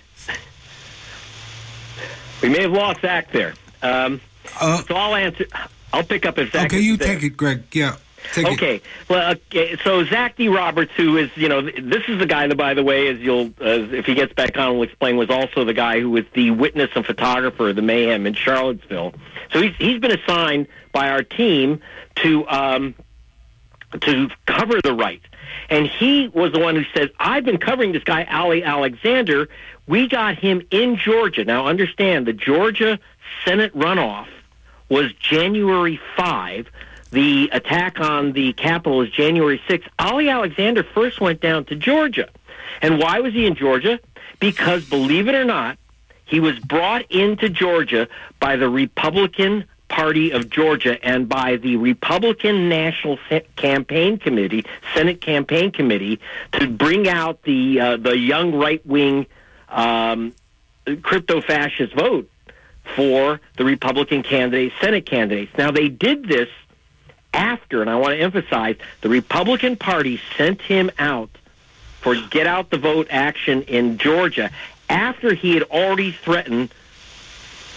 We 2.42 2.50
may 2.50 2.64
have 2.64 2.72
lost 2.72 3.02
Zach 3.02 3.32
there. 3.32 3.54
Um, 3.84 4.20
uh, 4.60 4.82
so 4.88 4.96
I'll 4.96 5.14
answer. 5.14 5.46
I'll 5.94 6.04
pick 6.04 6.26
up 6.26 6.40
if 6.40 6.52
Zach. 6.52 6.66
Okay, 6.66 6.80
you 6.80 6.98
take 6.98 7.22
it, 7.22 7.38
Greg. 7.38 7.64
Yeah. 7.72 7.98
Take 8.34 8.48
okay. 8.48 8.76
It. 8.76 8.84
Well, 9.10 9.32
okay. 9.32 9.78
so 9.84 10.04
Zach 10.06 10.38
D. 10.38 10.48
Roberts, 10.48 10.92
who 10.96 11.18
is, 11.18 11.30
you 11.36 11.50
know, 11.50 11.62
this 11.62 12.04
is 12.08 12.20
the 12.20 12.26
guy 12.26 12.48
that, 12.48 12.56
by 12.56 12.74
the 12.74 12.84
way, 12.84 13.08
as 13.08 13.20
you'll, 13.20 13.48
uh, 13.62 13.90
if 13.92 14.06
he 14.06 14.14
gets 14.14 14.34
back 14.34 14.58
on, 14.58 14.74
we'll 14.74 14.84
explain, 14.84 15.18
was 15.18 15.30
also 15.30 15.66
the 15.66 15.74
guy 15.74 16.00
who 16.00 16.12
was 16.12 16.26
the 16.34 16.52
witness 16.52 16.90
and 16.96 17.06
photographer 17.06 17.70
of 17.70 17.76
the 17.76 17.82
mayhem 17.82 18.26
in 18.26 18.34
Charlottesville. 18.34 19.14
So 19.52 19.62
he's 19.62 19.76
he's 19.76 20.00
been 20.00 20.12
assigned 20.12 20.68
by 20.92 21.10
our 21.10 21.24
team 21.24 21.82
to 22.16 22.48
um, 22.48 22.96
to 24.00 24.30
cover 24.46 24.80
the 24.82 24.94
right, 24.94 25.22
and 25.70 25.88
he 25.88 26.30
was 26.30 26.54
the 26.54 26.60
one 26.60 26.76
who 26.76 26.86
said, 26.94 27.12
"I've 27.20 27.44
been 27.44 27.58
covering 27.58 27.92
this 27.92 28.04
guy, 28.04 28.24
Ali 28.32 28.64
Alexander. 28.64 29.50
We 29.88 30.08
got 30.08 30.38
him 30.38 30.66
in 30.72 30.96
Georgia. 30.96 31.44
Now, 31.44 31.68
understand 31.68 32.26
the 32.26 32.34
Georgia 32.34 33.00
Senate 33.44 33.76
runoff 33.76 34.28
was 34.90 35.12
January 35.14 36.00
five." 36.16 36.70
The 37.12 37.50
attack 37.52 38.00
on 38.00 38.32
the 38.32 38.54
Capitol 38.54 39.02
is 39.02 39.12
January 39.12 39.62
6th. 39.68 39.88
Ali 40.00 40.30
Alexander 40.30 40.84
first 40.84 41.20
went 41.20 41.42
down 41.42 41.66
to 41.66 41.76
Georgia. 41.76 42.30
And 42.82 43.00
why 43.00 43.20
was 43.20 43.34
he 43.34 43.46
in 43.46 43.56
Georgia? 43.56 44.00
Because, 44.40 44.88
believe 44.90 45.28
it 45.28 45.36
or 45.36 45.44
not, 45.44 45.78
he 46.26 46.40
was 46.40 46.58
brought 46.60 47.12
into 47.12 47.50
Georgia 47.50 48.08
by 48.40 48.56
the 48.56 48.70
Republican 48.70 49.66
Party 49.90 50.32
of 50.32 50.50
Georgia 50.50 50.98
and 51.06 51.28
by 51.28 51.58
the 51.58 51.76
Republican 51.76 52.70
National 52.70 53.20
Campaign 53.58 54.18
Committee, 54.18 54.64
Senate 54.94 55.20
Campaign 55.20 55.72
Committee, 55.72 56.22
to 56.54 56.68
bring 56.68 57.10
out 57.10 57.44
the 57.44 57.82
uh, 57.82 57.98
the 57.98 58.18
young 58.18 58.56
right 58.56 58.84
wing 58.88 59.26
um, 59.68 60.34
crypto 61.02 61.42
fascist 61.42 61.94
vote 61.94 62.30
for 62.96 63.42
the 63.58 63.66
Republican 63.66 64.24
candidates, 64.24 64.74
Senate 64.80 65.06
candidates. 65.06 65.52
Now 65.58 65.72
they 65.72 65.90
did 65.90 66.26
this 66.26 66.48
after, 67.34 67.82
and 67.82 67.90
I 67.90 67.96
want 67.96 68.14
to 68.14 68.22
emphasize, 68.22 68.76
the 69.02 69.10
Republican 69.10 69.76
Party 69.76 70.20
sent 70.38 70.62
him 70.62 70.92
out 71.00 71.30
for 72.02 72.16
get 72.30 72.48
out 72.48 72.70
the 72.70 72.78
vote 72.78 73.08
action 73.10 73.62
in 73.64 73.98
Georgia 73.98 74.52
after 74.90 75.34
he 75.34 75.54
had 75.54 75.64
already 75.64 76.12
threatened 76.12 76.74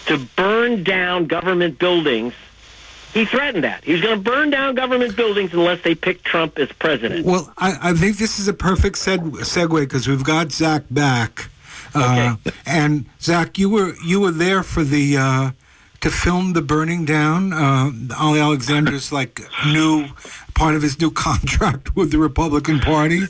to 0.06 0.18
burn 0.36 0.82
down 0.82 1.26
government 1.26 1.78
buildings. 1.78 2.34
He 3.12 3.24
threatened 3.24 3.62
that. 3.62 3.84
He 3.84 3.92
was 3.92 4.00
going 4.00 4.16
to 4.16 4.30
burn 4.30 4.50
down 4.50 4.74
government 4.74 5.14
buildings 5.14 5.52
unless 5.52 5.82
they 5.82 5.94
picked 5.94 6.24
Trump 6.24 6.58
as 6.58 6.70
president. 6.72 7.24
Well, 7.24 7.52
I, 7.56 7.90
I 7.90 7.92
think 7.92 8.16
this 8.18 8.40
is 8.40 8.48
a 8.48 8.52
perfect 8.52 8.96
seg- 8.96 9.20
segue 9.20 9.80
because 9.80 10.08
we've 10.08 10.24
got 10.24 10.50
Zach 10.50 10.82
back. 10.90 11.48
Uh, 11.94 12.36
okay. 12.44 12.56
And 12.66 13.06
Zach, 13.20 13.56
you 13.56 13.70
were 13.70 13.94
you 14.04 14.20
were 14.20 14.32
there 14.32 14.64
for 14.64 14.82
the 14.82 15.16
uh, 15.16 15.50
to 16.04 16.10
film 16.10 16.52
the 16.52 16.60
burning 16.60 17.06
down. 17.06 17.54
Uh, 17.54 17.90
Ali 18.20 18.38
Alexander's 18.38 19.10
like 19.10 19.40
new 19.66 20.06
part 20.52 20.74
of 20.74 20.82
his 20.82 21.00
new 21.00 21.10
contract 21.26 21.96
with 21.96 22.12
the 22.12 22.18
Republican 22.18 22.78
Party. 22.78 23.22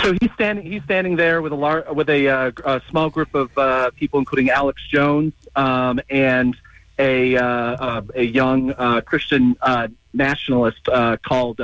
So 0.00 0.14
he's 0.20 0.30
standing. 0.34 0.64
He's 0.64 0.84
standing 0.84 1.16
there 1.16 1.42
with 1.42 1.50
a 1.50 1.56
lar- 1.56 1.92
with 1.92 2.08
a, 2.08 2.28
uh, 2.28 2.52
a 2.64 2.80
small 2.88 3.10
group 3.10 3.34
of 3.34 3.50
uh, 3.58 3.90
people, 3.96 4.20
including 4.20 4.48
Alex 4.50 4.80
Jones 4.88 5.32
um, 5.56 5.98
and 6.08 6.56
a 7.00 7.36
uh, 7.36 8.00
a 8.14 8.22
young 8.22 8.70
uh, 8.70 9.00
Christian 9.00 9.56
uh, 9.60 9.88
nationalist 10.12 10.84
called 11.24 11.58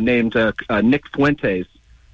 named 0.00 0.34
Nick 0.82 1.02
Fuentes, 1.14 1.66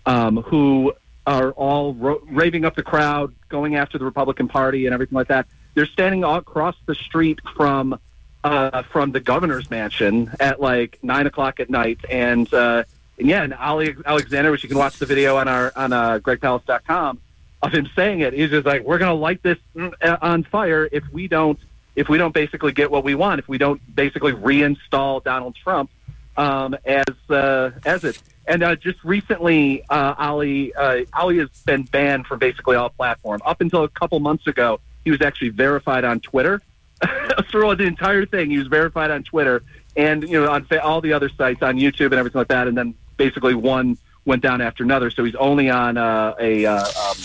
um, 0.07 0.39
who 0.39 0.93
are 1.25 1.53
all 1.53 1.95
ro- 1.95 2.23
raving 2.29 2.65
up 2.65 2.75
the 2.75 2.83
crowd, 2.83 3.33
going 3.49 3.77
after 3.77 3.97
the 3.97 4.05
Republican 4.05 4.49
Party 4.49 4.87
and 4.87 4.93
everything 4.93 5.15
like 5.15 5.29
that. 5.29 5.47
They're 5.77 5.85
standing 5.85 6.25
across 6.25 6.75
the 6.87 6.95
street 6.95 7.39
from 7.55 8.01
uh, 8.43 8.83
from 8.85 9.13
the 9.13 9.21
governor's 9.21 9.71
mansion 9.71 10.33
at 10.41 10.59
like 10.59 10.99
nine 11.03 11.27
o'clock 11.27 11.61
at 11.61 11.69
night, 11.69 12.01
and 12.11 12.53
uh, 12.55 12.85
and 13.19 13.29
yeah, 13.29 13.43
and 13.43 13.53
Ali 13.53 13.95
Alexander, 14.07 14.51
which 14.51 14.63
you 14.63 14.71
can 14.71 14.79
watch 14.79 14.99
the 14.99 15.05
video 15.05 15.37
on 15.37 15.49
our 15.49 15.73
on 15.77 15.93
uh, 15.93 16.19
GregPalast.com 16.21 17.21
of 17.63 17.73
him 17.73 17.91
saying 17.95 18.21
it. 18.21 18.33
He's 18.33 18.49
just 18.49 18.65
like, 18.65 18.85
we're 18.85 18.97
going 18.97 19.11
to 19.11 19.15
light 19.15 19.43
this 19.43 19.59
uh, 19.79 20.17
on 20.23 20.45
fire 20.45 20.89
if 20.91 21.05
we 21.13 21.29
don't 21.29 21.59
if 21.95 22.09
we 22.09 22.17
don't 22.17 22.33
basically 22.33 22.73
get 22.73 22.91
what 22.91 23.05
we 23.05 23.15
want, 23.15 23.39
if 23.39 23.47
we 23.47 23.59
don't 23.59 23.81
basically 23.95 24.33
reinstall 24.33 25.23
Donald 25.23 25.57
Trump 25.57 25.91
um, 26.39 26.75
as 26.87 27.05
uh, 27.29 27.73
as 27.85 28.05
it. 28.05 28.23
And 28.47 28.63
uh, 28.63 28.77
just 28.77 29.03
recently, 29.05 29.83
uh, 29.91 30.15
Ali 30.17 30.73
uh, 30.75 31.01
Ali 31.13 31.37
has 31.39 31.51
been 31.67 31.83
banned 31.83 32.27
from 32.27 32.39
basically 32.39 32.77
all 32.77 32.89
platform. 32.89 33.43
Up 33.45 33.61
until 33.61 33.85
a 33.85 33.89
couple 33.89 34.21
months 34.21 34.47
ago, 34.47 34.81
he 35.07 35.13
was 35.13 35.23
actually 35.23 35.51
verified 35.51 36.05
on 36.05 36.19
Twitter. 36.19 36.61
Throughout 37.53 37.79
the 37.79 37.85
entire 37.85 38.27
thing, 38.27 38.51
he 38.51 38.59
was 38.59 38.67
verified 38.67 39.13
on 39.13 39.23
Twitter 39.23 39.63
and 39.97 40.29
you 40.29 40.43
know 40.43 40.51
on 40.51 40.67
all 40.83 41.01
the 41.01 41.13
other 41.13 41.29
sites 41.29 41.63
on 41.63 41.77
YouTube 41.77 42.07
and 42.07 42.15
everything 42.15 42.41
like 42.41 42.49
that. 42.49 42.67
And 42.67 42.77
then 42.77 42.93
basically 43.17 43.55
one 43.55 43.99
went 44.25 44.43
down 44.43 44.61
after 44.61 44.83
another. 44.83 45.13
So 45.13 45.23
he's 45.23 45.37
only 45.37 45.71
on 45.71 45.97
uh, 45.97 46.35
a 46.41 46.67
uh, 46.67 46.85
um, 46.85 47.17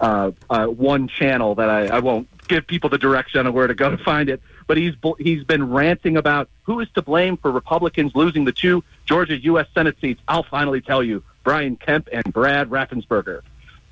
uh, 0.00 0.30
uh, 0.50 0.66
one 0.66 1.08
channel 1.08 1.54
that 1.54 1.70
I, 1.70 1.86
I 1.86 2.00
won't 2.00 2.28
give 2.46 2.66
people 2.66 2.90
the 2.90 2.98
direction 2.98 3.46
of 3.46 3.54
where 3.54 3.68
to 3.68 3.74
go 3.74 3.90
to 3.90 3.96
find 3.96 4.28
it. 4.28 4.42
But 4.66 4.76
he's 4.76 4.92
he's 5.18 5.44
been 5.44 5.70
ranting 5.70 6.18
about 6.18 6.50
who 6.64 6.80
is 6.80 6.90
to 6.94 7.00
blame 7.00 7.38
for 7.38 7.50
Republicans 7.50 8.12
losing 8.14 8.44
the 8.44 8.52
two 8.52 8.84
Georgia 9.06 9.38
U.S. 9.44 9.66
Senate 9.72 9.96
seats. 9.98 10.20
I'll 10.28 10.42
finally 10.42 10.82
tell 10.82 11.02
you, 11.02 11.22
Brian 11.42 11.76
Kemp 11.76 12.10
and 12.12 12.24
Brad 12.34 12.68
Raffensperger. 12.68 13.40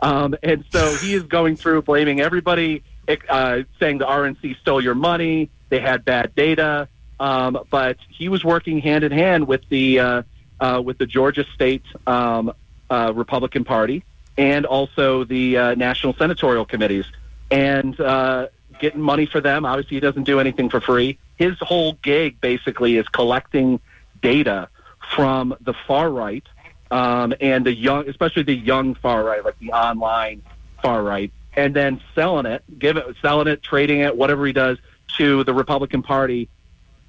Um, 0.03 0.35
and 0.43 0.65
so 0.71 0.95
he 0.97 1.15
is 1.15 1.23
going 1.23 1.57
through 1.57 1.83
blaming 1.83 2.21
everybody 2.21 2.83
uh, 3.29 3.63
saying 3.79 3.99
the 3.99 4.07
RNC 4.07 4.59
stole 4.61 4.83
your 4.83 4.95
money, 4.95 5.51
they 5.69 5.81
had 5.81 6.05
bad 6.05 6.35
data. 6.35 6.89
Um, 7.21 7.59
but 7.71 7.99
he 8.09 8.29
was 8.29 8.45
working 8.45 8.81
hand 8.81 9.05
in 9.05 9.13
hand 9.13 9.47
with 9.47 9.63
the 9.69 10.01
uh, 10.01 10.23
uh, 10.61 10.83
with 10.85 10.99
the 10.99 11.07
Georgia 11.07 11.45
State 11.55 11.85
um, 12.07 12.53
uh, 12.91 13.13
Republican 13.15 13.65
Party 13.65 14.05
and 14.37 14.65
also 14.67 15.25
the 15.25 15.57
uh, 15.57 15.75
national 15.75 16.15
senatorial 16.15 16.65
committees, 16.65 17.05
and 17.51 18.01
uh, 18.01 18.49
getting 18.81 19.01
money 19.01 19.27
for 19.27 19.41
them. 19.41 19.65
Obviously, 19.65 19.97
he 19.97 20.01
doesn't 20.01 20.25
do 20.25 20.41
anything 20.41 20.69
for 20.71 20.81
free. 20.81 21.19
His 21.37 21.59
whole 21.61 21.95
gig 22.03 22.41
basically 22.41 22.97
is 22.97 23.07
collecting 23.09 23.81
data 24.23 24.69
from 25.15 25.55
the 25.61 25.75
far 25.87 26.11
right 26.11 26.45
um, 26.93 27.35
and 27.41 27.65
the 27.65 27.75
young, 27.75 28.09
especially 28.09 28.43
the 28.43 28.55
young 28.55 28.95
far 28.95 29.25
right, 29.25 29.43
like 29.45 29.59
the 29.59 29.73
online 29.73 30.43
far 30.83 31.03
right, 31.03 31.33
and 31.55 31.75
then 31.75 32.01
selling 32.15 32.47
it, 32.47 32.63
give 32.79 32.97
it, 32.97 33.17
selling 33.21 33.49
it, 33.49 33.63
trading 33.63 34.01
it, 34.01 34.17
whatever 34.17 34.47
he 34.47 34.53
does 34.53 34.79
to 35.17 35.45
the 35.45 35.55
Republican 35.55 36.03
Party. 36.03 36.49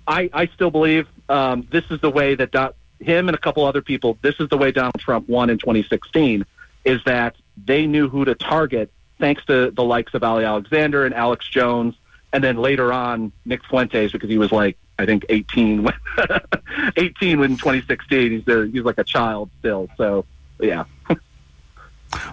I, 0.08 0.30
I 0.34 0.48
still 0.48 0.72
believe 0.72 1.08
um, 1.30 1.68
this 1.72 1.86
is 1.90 2.02
the 2.02 2.10
way 2.10 2.36
that 2.36 2.52
Do- 2.52 2.74
him 3.00 3.30
and 3.30 3.36
a 3.36 3.40
couple 3.40 3.66
other 3.66 3.82
people. 3.82 4.18
This 4.22 4.36
is 4.40 4.50
the 4.50 4.58
way 4.58 4.72
Donald 4.72 5.00
Trump 5.00 5.30
won 5.30 5.50
in 5.50 5.58
2016. 5.58 6.46
Is 6.84 7.02
that 7.06 7.36
they 7.66 7.88
knew 7.88 8.10
who 8.10 8.26
to 8.26 8.36
target 8.36 8.92
thanks 9.20 9.46
to 9.46 9.72
the 9.72 9.84
likes 9.84 10.14
of 10.14 10.24
Ali 10.24 10.44
Alexander 10.44 11.06
and 11.06 11.16
Alex 11.16 11.48
Jones, 11.48 11.96
and 12.34 12.44
then 12.44 12.58
later 12.58 12.92
on 12.92 13.32
Nick 13.46 13.64
Fuentes 13.66 14.12
because 14.12 14.30
he 14.30 14.38
was 14.38 14.52
like 14.52 14.78
I 15.00 15.06
think 15.06 15.26
18 15.30 15.84
when 15.84 15.94
18 16.98 17.40
when 17.40 17.52
2016. 17.52 18.32
He's 18.32 18.48
a, 18.48 18.68
he's 18.68 18.84
like 18.84 18.98
a 18.98 19.04
child 19.04 19.50
still. 19.60 19.90
So 19.98 20.26
yeah. 20.60 20.84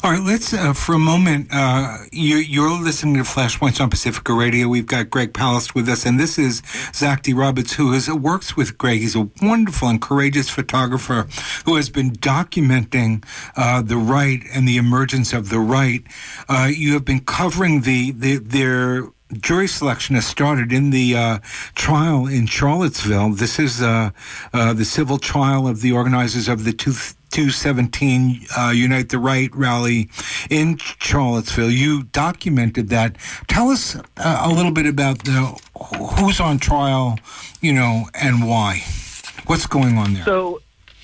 All 0.03 0.11
right, 0.11 0.23
let's 0.23 0.53
uh, 0.53 0.73
for 0.73 0.95
a 0.95 0.99
moment. 0.99 1.49
Uh, 1.51 1.99
you, 2.13 2.63
are 2.63 2.83
listening 2.83 3.15
to 3.15 3.21
Flashpoints 3.21 3.81
on 3.81 3.89
Pacifica 3.89 4.33
Radio. 4.33 4.69
We've 4.69 4.87
got 4.87 5.09
Greg 5.09 5.33
Palast 5.33 5.75
with 5.75 5.89
us, 5.89 6.05
and 6.05 6.19
this 6.19 6.39
is 6.39 6.63
Zach 6.95 7.23
D. 7.23 7.33
Roberts, 7.33 7.75
who 7.75 7.93
is, 7.93 8.11
works 8.11 8.57
with 8.57 8.77
Greg. 8.77 9.01
He's 9.01 9.17
a 9.17 9.29
wonderful 9.41 9.89
and 9.89 10.01
courageous 10.01 10.51
photographer 10.51 11.27
who 11.65 11.77
has 11.77 11.89
been 11.89 12.13
documenting 12.13 13.25
uh, 13.57 13.81
the 13.83 13.97
right 13.97 14.43
and 14.55 14.69
the 14.69 14.77
emergence 14.77 15.33
of 15.33 15.49
the 15.49 15.61
right. 15.61 16.03
Uh, 16.49 16.71
you 16.75 16.93
have 16.95 17.05
been 17.05 17.21
covering 17.21 17.83
the, 17.83 18.11
the 18.13 18.37
their 18.37 19.09
jury 19.33 19.69
selection 19.69 20.15
has 20.15 20.27
started 20.27 20.73
in 20.73 20.91
the 20.91 21.17
uh, 21.17 21.39
trial 21.75 22.27
in 22.27 22.47
Charlottesville. 22.47 23.31
This 23.31 23.59
is 23.59 23.81
uh, 23.81 24.11
uh, 24.53 24.73
the 24.73 24.85
civil 24.85 25.19
trial 25.19 25.69
of 25.69 25.81
the 25.81 25.93
organizers 25.93 26.49
of 26.49 26.65
the 26.65 26.73
two, 26.73 26.93
217 27.31 28.47
uh, 28.57 28.73
Unite 28.75 29.09
the 29.09 29.19
Right 29.19 29.55
rally 29.55 30.11
in 30.49 30.79
Charlottesville. 30.79 31.71
You 31.71 32.05
documented 32.05 32.89
that. 32.91 33.17
Tell 33.49 33.69
us 33.69 33.97
uh, 33.97 34.03
a 34.45 34.53
little 34.53 34.73
bit 34.73 34.87
about 34.87 35.25
the 35.25 35.59
who's 36.19 36.41
on 36.41 36.59
trial, 36.59 37.19
you 37.61 37.73
know, 37.73 38.05
and 38.15 38.47
why. 38.47 38.83
What's 39.47 39.67
going 39.67 39.97
on 39.97 40.15
there? 40.15 40.25
So, 40.25 40.61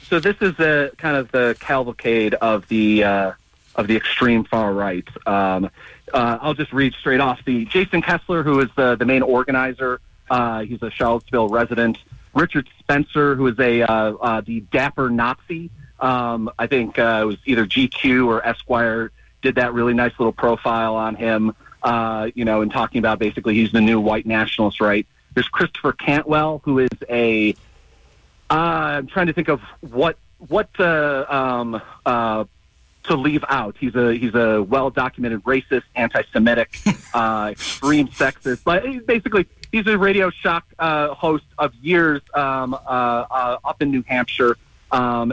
so 0.08 0.20
this 0.20 0.36
is 0.40 0.58
a 0.60 0.90
kind 0.98 1.16
of 1.16 1.30
the 1.32 1.56
cavalcade 1.60 2.34
of 2.34 2.68
the 2.68 3.04
uh, 3.04 3.32
of 3.76 3.86
the 3.86 3.96
extreme 3.96 4.44
far 4.44 4.72
right. 4.72 5.08
Um, 5.26 5.70
uh, 6.12 6.38
I'll 6.40 6.54
just 6.54 6.72
read 6.72 6.94
straight 6.94 7.20
off 7.20 7.44
the 7.44 7.64
Jason 7.66 8.02
Kessler, 8.02 8.42
who 8.42 8.60
is 8.60 8.68
the, 8.76 8.96
the 8.96 9.04
main 9.04 9.22
organizer. 9.22 10.00
Uh, 10.30 10.62
he's 10.62 10.82
a 10.82 10.90
Charlottesville 10.90 11.48
resident. 11.48 11.98
Richard 12.34 12.68
Spencer, 12.78 13.34
who 13.34 13.46
is 13.46 13.58
a 13.58 13.82
uh, 13.82 14.40
the 14.42 14.60
dapper 14.60 15.08
Nazi. 15.08 15.70
Um, 16.00 16.50
I 16.58 16.66
think 16.66 16.98
uh, 16.98 17.20
it 17.22 17.24
was 17.24 17.36
either 17.46 17.66
GQ 17.66 18.26
or 18.26 18.46
Esquire 18.46 19.10
did 19.42 19.56
that 19.56 19.72
really 19.72 19.94
nice 19.94 20.12
little 20.18 20.32
profile 20.32 20.94
on 20.96 21.14
him. 21.14 21.54
Uh, 21.82 22.30
you 22.34 22.44
know, 22.44 22.62
and 22.62 22.72
talking 22.72 22.98
about 22.98 23.18
basically 23.18 23.54
he's 23.54 23.70
the 23.72 23.80
new 23.80 24.00
white 24.00 24.26
nationalist, 24.26 24.80
right? 24.80 25.06
There's 25.34 25.48
Christopher 25.48 25.92
Cantwell, 25.92 26.60
who 26.64 26.80
is 26.80 26.88
a. 27.08 27.54
am 28.50 29.06
trying 29.06 29.26
to 29.26 29.32
think 29.32 29.48
of 29.48 29.60
what 29.80 30.18
what 30.48 30.68
um, 30.80 31.80
to 33.06 33.16
leave 33.16 33.44
out. 33.48 33.76
He's 33.78 33.94
a 33.94 34.14
he's 34.14 34.34
a 34.34 34.62
well 34.62 34.90
documented 34.90 35.42
racist, 35.44 35.84
anti-Semitic, 35.94 36.78
uh, 37.14 37.48
extreme 37.52 38.08
sexist. 38.08 38.62
But 38.64 39.06
basically, 39.06 39.46
he's 39.72 39.86
a 39.86 39.96
Radio 39.96 40.30
Shock 40.30 40.64
uh, 40.78 41.14
host 41.14 41.44
of 41.58 41.74
years 41.76 42.22
um, 42.34 42.74
uh, 42.74 42.76
uh, 42.78 43.58
up 43.64 43.82
in 43.82 43.90
New 43.90 44.02
Hampshire. 44.06 44.56
Um, 44.90 45.32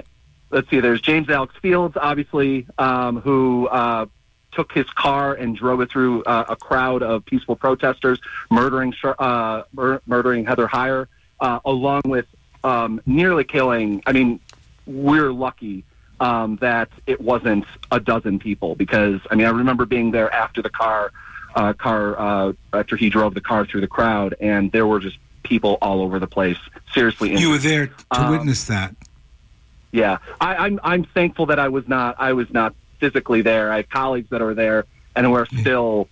let's 0.53 0.69
see. 0.69 0.79
There's 0.79 1.01
James 1.01 1.29
Alex 1.29 1.53
Fields, 1.62 1.98
obviously, 2.00 2.65
um, 2.77 3.19
who 3.19 3.67
uh, 3.67 4.05
took 4.51 4.72
his 4.72 4.89
car 4.91 5.33
and 5.33 5.55
drove 5.57 5.81
it 5.81 5.89
through 5.91 6.24
uh, 6.24 6.45
a 6.48 6.55
crowd 6.55 7.03
of 7.03 7.25
peaceful 7.25 7.55
protesters, 7.55 8.19
murdering 8.50 8.93
mur- 9.01 10.01
murdering 10.05 10.45
Heather 10.45 10.67
Heyer, 10.67 11.07
along 11.41 12.03
with 12.05 12.25
um, 12.63 13.01
nearly 13.05 13.43
killing. 13.43 14.01
I 14.05 14.13
mean, 14.13 14.39
we're 14.86 15.31
lucky 15.31 15.83
um, 16.19 16.57
that 16.57 16.89
it 17.05 17.19
wasn't 17.19 17.65
a 17.91 18.00
dozen 18.00 18.39
people 18.39 18.75
because 18.75 19.19
I 19.29 19.36
mean 19.36 19.45
I 19.45 19.50
remember 19.50 19.86
being 19.86 20.12
there 20.12 20.33
after 20.33 20.62
the 20.62 20.69
car 20.69 21.12
uh, 21.55 21.74
car 21.74 22.19
uh, 22.19 22.53
after 22.72 22.95
he 22.95 23.10
drove 23.10 23.33
the 23.33 23.41
car 23.41 23.65
through 23.65 23.81
the 23.81 23.88
crowd 23.88 24.36
and 24.39 24.72
there 24.72 24.88
were 24.88 25.00
just 25.00 25.17
people 25.43 25.77
all 25.81 26.01
over 26.01 26.19
the 26.19 26.27
place. 26.27 26.57
Seriously, 26.93 27.36
you 27.36 27.50
were 27.50 27.57
there 27.57 27.88
to 27.88 27.93
um, 28.12 28.31
witness 28.31 28.65
that. 28.67 28.95
Yeah, 29.93 30.17
I, 30.41 30.55
I'm 30.55 30.79
I'm 30.83 31.03
thankful 31.05 31.45
that 31.45 31.59
I 31.59 31.69
was 31.69 31.88
not 31.88 32.15
I 32.19 32.33
was 32.33 32.51
not 32.51 32.75
physically 33.00 33.41
there. 33.41 33.71
I 33.71 33.77
have 33.77 33.89
colleagues 33.89 34.29
that 34.31 34.41
are 34.41 34.53
there 34.53 34.85
and 35.15 35.25
who 35.25 35.33
are 35.33 35.45
still, 35.45 36.09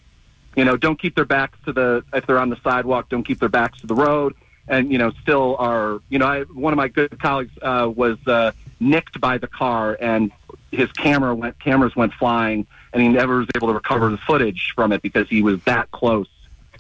you 0.56 0.64
know, 0.64 0.78
don't 0.78 0.98
keep 1.02 1.16
their 1.16 1.26
backs 1.26 1.58
to 1.66 1.74
the 1.74 2.06
if 2.14 2.26
they're 2.28 2.40
on 2.40 2.50
the 2.50 2.60
sidewalk, 2.64 3.10
don't 3.10 3.24
keep 3.24 3.40
their 3.40 3.50
backs 3.50 3.82
to 3.82 3.88
the 3.88 3.96
road, 3.96 4.36
and 4.70 4.92
you 4.92 4.98
know 4.98 5.12
still 5.22 5.58
are 5.60 6.00
you 6.08 6.20
know 6.20 6.28
I, 6.28 6.44
one 6.44 6.72
of 6.72 6.78
my 6.78 6.88
good 6.88 7.20
colleagues 7.20 7.52
uh, 7.62 7.92
was. 7.94 8.18
Uh, 8.26 8.54
nicked 8.82 9.22
by 9.22 9.38
the 9.38 9.48
car, 9.48 9.98
and 10.02 10.32
his 10.72 10.92
camera 10.94 11.34
went 11.34 11.58
cameras 11.60 11.96
went 11.96 12.14
flying, 12.14 12.66
and 12.92 13.02
he 13.02 13.08
never 13.08 13.38
was 13.38 13.48
able 13.56 13.70
to 13.70 13.74
recover 13.74 14.10
the 14.10 14.18
footage 14.18 14.74
from 14.76 14.92
it 14.92 15.02
because 15.02 15.30
he 15.30 15.42
was 15.42 15.64
that 15.64 15.90
close 15.92 16.28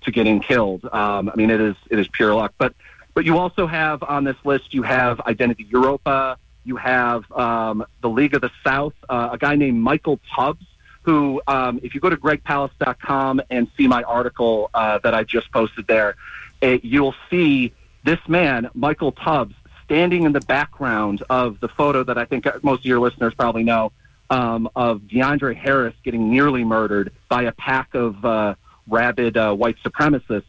to 0.01 0.11
getting 0.11 0.41
killed. 0.41 0.83
Um, 0.91 1.29
I 1.29 1.35
mean, 1.35 1.51
it 1.51 1.61
is 1.61 1.75
it 1.89 1.99
is 1.99 2.07
pure 2.09 2.33
luck. 2.33 2.53
But 2.57 2.73
but 3.13 3.23
you 3.23 3.37
also 3.37 3.67
have 3.67 4.03
on 4.03 4.23
this 4.23 4.37
list 4.43 4.73
you 4.73 4.81
have 4.81 5.21
Identity 5.21 5.65
Evropa, 5.71 6.37
you 6.63 6.75
have 6.77 7.29
um, 7.31 7.85
the 8.01 8.09
League 8.09 8.33
of 8.33 8.41
the 8.41 8.51
South, 8.63 8.93
uh, 9.09 9.29
a 9.31 9.37
guy 9.37 9.55
named 9.55 9.79
Michael 9.79 10.19
Tubbs. 10.35 10.65
Who, 11.03 11.41
um, 11.47 11.79
if 11.81 11.95
you 11.95 11.99
go 11.99 12.11
to 12.11 12.15
gregpalast.com 12.17 13.41
and 13.49 13.67
see 13.75 13.87
my 13.87 14.03
article 14.03 14.69
uh, 14.71 14.99
that 14.99 15.15
I 15.15 15.23
just 15.23 15.51
posted 15.51 15.87
there, 15.87 16.15
it, 16.61 16.85
you'll 16.85 17.15
see 17.31 17.73
this 18.03 18.19
man, 18.27 18.69
Michael 18.75 19.11
Tubbs, 19.11 19.55
standing 19.85 20.23
in 20.23 20.31
the 20.31 20.41
background 20.41 21.23
of 21.29 21.59
the 21.59 21.67
photo 21.67 22.03
that 22.03 22.19
I 22.19 22.25
think 22.25 22.45
most 22.63 22.79
of 22.81 22.85
your 22.85 22.99
listeners 22.99 23.33
probably 23.33 23.63
know 23.63 23.91
um, 24.29 24.69
of 24.75 25.01
DeAndre 25.01 25.55
Harris 25.55 25.93
getting 26.03 26.31
nearly 26.31 26.63
murdered 26.63 27.11
by 27.27 27.43
a 27.43 27.51
pack 27.51 27.93
of 27.93 28.23
uh, 28.23 28.55
rabid 28.87 29.37
uh, 29.37 29.53
white 29.53 29.77
supremacists, 29.83 30.45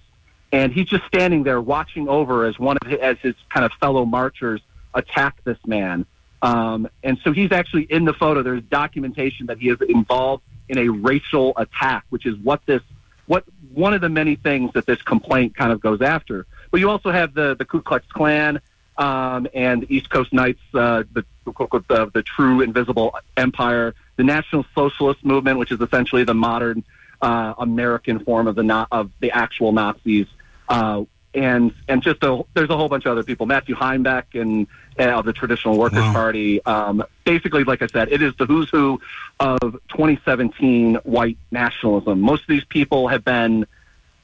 and 0.52 0.72
he's 0.72 0.86
just 0.86 1.04
standing 1.06 1.42
there 1.42 1.60
watching 1.60 2.08
over 2.08 2.44
as 2.44 2.58
one 2.58 2.76
of 2.82 2.88
his, 2.88 3.00
as 3.00 3.18
his 3.18 3.34
kind 3.48 3.66
of 3.66 3.72
fellow 3.80 4.04
marchers 4.04 4.60
attack 4.94 5.42
this 5.44 5.58
man. 5.66 6.06
Um, 6.42 6.88
and 7.02 7.18
so 7.22 7.32
he's 7.32 7.52
actually 7.52 7.84
in 7.84 8.04
the 8.04 8.12
photo. 8.12 8.42
There's 8.42 8.62
documentation 8.64 9.46
that 9.46 9.58
he 9.58 9.68
is 9.68 9.80
involved 9.80 10.42
in 10.68 10.78
a 10.78 10.88
racial 10.88 11.52
attack, 11.56 12.04
which 12.10 12.26
is 12.26 12.36
what 12.38 12.64
this 12.66 12.82
what 13.26 13.44
one 13.72 13.94
of 13.94 14.00
the 14.00 14.08
many 14.08 14.34
things 14.34 14.72
that 14.74 14.84
this 14.84 15.00
complaint 15.02 15.54
kind 15.54 15.72
of 15.72 15.80
goes 15.80 16.02
after. 16.02 16.46
But 16.70 16.80
you 16.80 16.90
also 16.90 17.10
have 17.10 17.34
the 17.34 17.54
the 17.54 17.64
Ku 17.64 17.80
Klux 17.80 18.04
Klan 18.08 18.60
um, 18.98 19.46
and 19.54 19.82
the 19.82 19.94
East 19.94 20.10
Coast 20.10 20.32
Knights, 20.32 20.60
uh, 20.74 21.04
the, 21.12 21.24
the, 21.44 22.10
the 22.12 22.22
true 22.22 22.60
invisible 22.60 23.16
empire, 23.36 23.94
the 24.16 24.24
National 24.24 24.64
Socialist 24.74 25.24
Movement, 25.24 25.58
which 25.58 25.72
is 25.72 25.80
essentially 25.80 26.24
the 26.24 26.34
modern 26.34 26.84
uh, 27.20 27.54
American 27.58 28.18
form 28.24 28.46
of 28.48 28.56
the 28.56 28.86
of 28.90 29.10
the 29.20 29.30
actual 29.30 29.72
Nazis, 29.72 30.26
uh, 30.68 31.02
and 31.34 31.72
and 31.88 32.02
just 32.02 32.22
a, 32.22 32.42
there's 32.54 32.70
a 32.70 32.76
whole 32.76 32.88
bunch 32.88 33.06
of 33.06 33.12
other 33.12 33.22
people, 33.22 33.46
Matthew 33.46 33.74
Heimbach 33.74 34.40
and 34.40 34.66
uh, 34.98 35.22
the 35.22 35.32
Traditional 35.32 35.78
Workers 35.78 36.00
wow. 36.00 36.12
Party. 36.12 36.64
Um, 36.64 37.04
basically, 37.24 37.64
like 37.64 37.82
I 37.82 37.86
said, 37.86 38.12
it 38.12 38.22
is 38.22 38.34
the 38.38 38.46
who's 38.46 38.68
who 38.70 39.00
of 39.40 39.60
2017 39.60 40.96
white 41.04 41.38
nationalism. 41.50 42.20
Most 42.20 42.42
of 42.42 42.48
these 42.48 42.64
people 42.64 43.08
have 43.08 43.24
been 43.24 43.66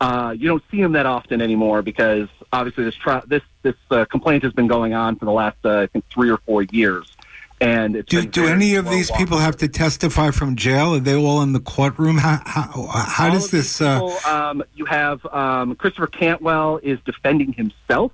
uh, 0.00 0.34
you 0.38 0.48
don't 0.48 0.62
see 0.70 0.80
them 0.80 0.92
that 0.92 1.06
often 1.06 1.40
anymore 1.42 1.82
because 1.82 2.28
obviously 2.52 2.84
this 2.84 2.94
tri- 2.94 3.22
this 3.26 3.42
this 3.62 3.74
uh, 3.90 4.04
complaint 4.04 4.44
has 4.44 4.52
been 4.52 4.68
going 4.68 4.94
on 4.94 5.16
for 5.16 5.24
the 5.24 5.32
last 5.32 5.56
uh, 5.64 5.80
I 5.80 5.86
think 5.86 6.04
three 6.12 6.30
or 6.30 6.38
four 6.38 6.62
years. 6.62 7.16
And 7.60 8.04
do, 8.06 8.24
do 8.24 8.46
any 8.46 8.76
of 8.76 8.88
these 8.88 9.10
people 9.12 9.38
have 9.38 9.56
to 9.58 9.68
testify 9.68 10.30
from 10.30 10.54
jail? 10.54 10.94
Are 10.94 11.00
they 11.00 11.16
all 11.16 11.42
in 11.42 11.52
the 11.52 11.60
courtroom? 11.60 12.16
How, 12.16 12.40
how, 12.44 12.86
how 12.86 13.30
does 13.30 13.50
this? 13.50 13.80
Uh, 13.80 14.06
um, 14.26 14.62
you 14.74 14.84
have 14.84 15.24
um, 15.26 15.74
Christopher 15.74 16.06
Cantwell 16.06 16.78
is 16.82 17.00
defending 17.04 17.52
himself, 17.52 18.12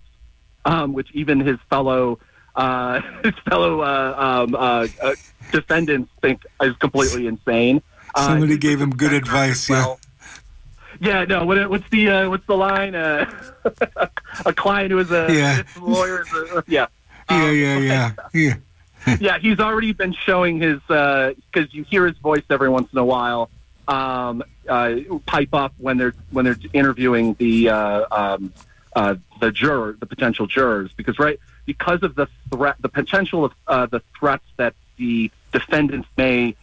um, 0.64 0.94
which 0.94 1.08
even 1.12 1.40
his 1.40 1.58
fellow 1.68 2.18
uh, 2.56 3.00
his 3.24 3.34
fellow 3.48 3.80
uh, 3.80 4.14
um, 4.16 4.54
uh, 4.54 4.86
uh, 5.02 5.14
defendants 5.52 6.10
think 6.22 6.42
is 6.62 6.74
completely 6.76 7.26
insane. 7.26 7.82
Somebody 8.16 8.56
gave 8.56 8.80
him 8.80 8.90
good 8.90 9.12
advice. 9.12 9.68
Well. 9.68 9.98
Yeah. 10.00 10.04
Yeah, 11.00 11.24
no. 11.24 11.44
What, 11.44 11.68
what's 11.70 11.88
the 11.90 12.08
uh, 12.08 12.30
what's 12.30 12.46
the 12.46 12.56
line? 12.56 12.94
Uh, 12.94 13.28
a 14.46 14.52
client 14.52 14.92
who 14.92 14.98
is 14.98 15.10
a 15.10 15.26
yeah. 15.28 15.62
lawyer. 15.80 16.24
Uh, 16.54 16.62
yeah. 16.68 16.86
Yeah, 17.30 17.36
um, 17.36 17.56
yeah, 17.56 17.78
yeah, 17.78 18.12
yeah. 18.34 18.54
yeah, 19.20 19.38
he's 19.38 19.60
already 19.60 19.92
been 19.92 20.12
showing 20.12 20.60
his 20.60 20.80
because 20.80 21.34
uh, 21.56 21.72
you 21.72 21.84
hear 21.84 22.06
his 22.06 22.16
voice 22.18 22.42
every 22.50 22.68
once 22.68 22.92
in 22.92 22.98
a 22.98 23.04
while 23.04 23.50
um, 23.88 24.42
uh, 24.68 24.96
pipe 25.26 25.52
up 25.52 25.74
when 25.78 25.98
they're 25.98 26.14
when 26.30 26.44
they're 26.44 26.56
interviewing 26.72 27.34
the 27.38 27.70
uh, 27.70 28.04
um, 28.10 28.52
uh, 28.96 29.14
the 29.40 29.50
juror, 29.50 29.96
the 29.98 30.06
potential 30.06 30.46
jurors, 30.46 30.92
because 30.96 31.18
right 31.18 31.38
because 31.66 32.02
of 32.02 32.14
the 32.14 32.28
threat, 32.50 32.76
the 32.80 32.88
potential 32.88 33.44
of 33.44 33.52
uh, 33.66 33.86
the 33.86 34.00
threats 34.18 34.44
that 34.56 34.74
the 34.96 35.30
defendants 35.52 36.08
may 36.16 36.54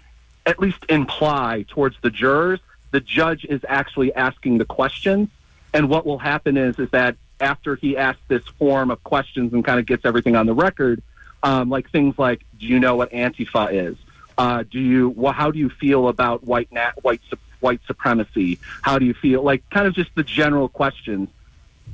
at 0.45 0.59
least 0.59 0.83
imply 0.89 1.65
towards 1.69 1.95
the 2.01 2.09
jurors 2.09 2.59
the 2.91 2.99
judge 2.99 3.45
is 3.45 3.61
actually 3.67 4.13
asking 4.13 4.57
the 4.57 4.65
questions. 4.65 5.29
And 5.73 5.89
what 5.89 6.05
will 6.05 6.19
happen 6.19 6.57
is 6.57 6.77
is 6.77 6.89
that 6.91 7.15
after 7.39 7.75
he 7.75 7.97
asks 7.97 8.21
this 8.27 8.43
form 8.59 8.91
of 8.91 9.03
questions 9.03 9.53
and 9.53 9.65
kind 9.65 9.79
of 9.79 9.85
gets 9.85 10.05
everything 10.05 10.35
on 10.35 10.45
the 10.45 10.53
record, 10.53 11.01
um, 11.43 11.69
like 11.69 11.89
things 11.91 12.17
like, 12.17 12.45
do 12.59 12.65
you 12.65 12.79
know 12.79 12.95
what 12.95 13.11
Antifa 13.11 13.73
is? 13.73 13.97
Uh, 14.37 14.63
do 14.69 14.79
you? 14.79 15.09
Well, 15.09 15.33
how 15.33 15.51
do 15.51 15.59
you 15.59 15.69
feel 15.69 16.07
about 16.07 16.43
white 16.43 16.71
nat- 16.71 17.03
white 17.03 17.21
white 17.59 17.81
supremacy? 17.85 18.59
How 18.81 18.97
do 18.97 19.05
you 19.05 19.13
feel? 19.13 19.43
Like 19.43 19.69
kind 19.69 19.87
of 19.87 19.93
just 19.93 20.13
the 20.15 20.23
general 20.23 20.69
questions. 20.69 21.29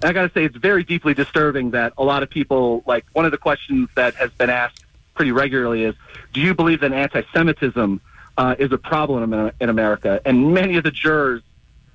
And 0.02 0.06
I 0.06 0.14
got 0.14 0.28
to 0.28 0.34
say, 0.34 0.46
it's 0.46 0.56
very 0.56 0.84
deeply 0.84 1.14
disturbing 1.14 1.72
that 1.72 1.94
a 1.98 2.04
lot 2.04 2.22
of 2.24 2.30
people 2.30 2.84
like 2.86 3.06
one 3.14 3.26
of 3.26 3.32
the 3.32 3.38
questions 3.38 3.90
that 3.96 4.14
has 4.16 4.32
been 4.32 4.50
asked 4.50 4.86
pretty 5.16 5.32
regularly 5.32 5.84
is, 5.84 5.96
do 6.32 6.40
you 6.40 6.54
believe 6.54 6.82
that 6.82 6.94
anti-Semitism 6.94 8.00
uh, 8.38 8.56
is 8.60 8.72
a 8.72 8.78
problem 8.78 9.34
in, 9.34 9.52
in 9.60 9.70
America, 9.70 10.22
and 10.24 10.54
many 10.54 10.78
of 10.78 10.84
the 10.84 10.92
jurors, 10.92 11.42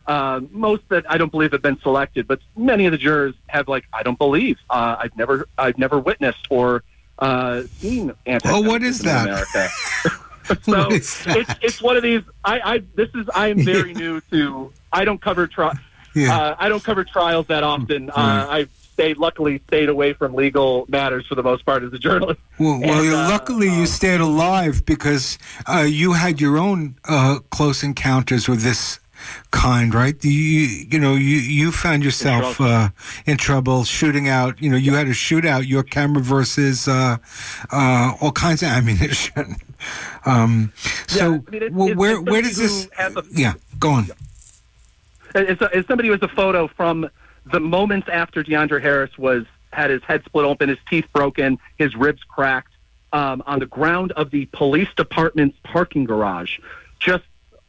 uh, 0.09 0.41
most 0.51 0.83
that 0.89 1.09
I 1.09 1.17
don't 1.17 1.31
believe 1.31 1.53
have 1.53 1.63
been 1.63 1.79
selected, 1.81 2.27
but 2.27 2.41
many 2.57 2.87
of 2.87 2.93
the 2.93 2.99
jurors 2.99 3.35
have 3.47 3.69
like, 3.69 3.85
I 3.93 4.03
don't 4.03 4.19
believe, 4.19 4.59
uh, 4.69 4.97
I've 4.99 5.17
never, 5.17 5.47
I've 5.57 5.79
never 5.79 6.01
witnessed 6.01 6.49
or 6.51 6.83
uh, 7.23 7.63
anti. 8.27 8.51
Oh, 8.51 8.61
what 8.61 8.83
is 8.83 9.01
that? 9.01 9.29
America. 9.29 9.69
so 10.63 10.89
it's, 10.91 11.25
it's 11.63 11.81
one 11.81 11.97
of 11.97 12.03
these. 12.03 12.23
I, 12.45 12.75
I 12.75 12.83
this 12.97 13.09
is 13.15 13.29
I 13.35 13.49
am 13.49 13.61
very 13.61 13.95
new 14.03 14.21
to. 14.33 14.73
I 14.93 15.05
don't 15.05 15.21
cover 15.21 15.47
trial. 15.47 15.75
Yeah. 16.15 16.37
Uh, 16.37 16.57
I 16.59 16.69
don't 16.69 16.83
cover 16.83 17.05
trials 17.05 17.47
that 17.47 17.63
often. 17.63 18.11
Uh, 18.11 18.47
I've 18.51 18.71
stayed, 18.93 19.17
luckily, 19.17 19.63
stayed 19.69 19.89
away 19.89 20.13
from 20.13 20.35
legal 20.35 20.85
matters 20.89 21.27
for 21.27 21.35
the 21.35 21.43
most 21.43 21.65
part 21.65 21.83
as 21.83 21.93
a 21.93 21.99
journalist. 21.99 22.41
Well, 22.59 22.81
well 22.81 23.03
and, 23.03 23.15
uh, 23.15 23.29
luckily 23.29 23.69
you 23.69 23.81
um, 23.81 23.87
stayed 23.87 24.21
alive 24.21 24.85
because 24.85 25.39
uh, 25.67 25.87
you 25.89 26.13
had 26.13 26.41
your 26.41 26.59
own 26.59 26.97
uh, 27.07 27.39
close 27.51 27.83
encounters 27.83 28.49
with 28.49 28.63
this 28.63 29.01
kind, 29.51 29.95
right? 29.95 30.17
You 30.25 30.31
you 30.31 30.99
know 30.99 31.15
you 31.15 31.37
you 31.37 31.73
found 31.73 32.05
yourself 32.05 32.45
in 32.45 32.55
trouble, 32.55 32.73
uh, 32.73 32.89
in 33.27 33.37
trouble 33.37 33.85
shooting 33.85 34.29
out. 34.29 34.61
You 34.61 34.71
know 34.71 34.77
you 34.77 34.95
had 34.95 35.07
a 35.07 35.13
shootout. 35.13 35.67
Your 35.67 35.83
camera 35.83 36.23
versus 36.23 36.89
uh, 36.89 37.17
uh, 37.71 38.13
all 38.21 38.33
kinds 38.33 38.63
of 38.63 38.69
ammunition. 38.77 39.57
Um, 40.25 40.73
so 41.07 41.33
yeah, 41.33 41.39
I 41.47 41.51
mean, 41.51 41.75
well, 41.75 41.95
where 41.95 42.21
where 42.21 42.43
does 42.43 42.57
this? 42.57 42.89
A, 42.99 43.23
yeah, 43.33 43.55
go 43.79 43.91
on. 43.91 44.07
As, 45.35 45.59
as 45.73 45.87
somebody 45.87 46.09
who 46.09 46.13
has 46.13 46.23
a 46.23 46.29
photo 46.29 46.69
from 46.69 47.09
the 47.51 47.61
moments 47.61 48.09
after 48.09 48.45
DeAndre 48.45 48.83
Harris 48.83 49.17
was 49.19 49.45
had 49.73 49.91
his 49.91 50.03
head 50.03 50.23
split 50.25 50.45
open, 50.45 50.69
his 50.69 50.79
teeth 50.89 51.07
broken, 51.13 51.59
his 51.79 51.97
ribs 51.97 52.23
cracked, 52.25 52.73
um, 53.13 53.43
on 53.47 53.59
the 53.59 53.67
ground 53.67 54.13
of 54.13 54.31
the 54.31 54.47
police 54.47 54.89
department's 54.97 55.57
parking 55.65 56.05
garage, 56.05 56.59
just 56.99 57.25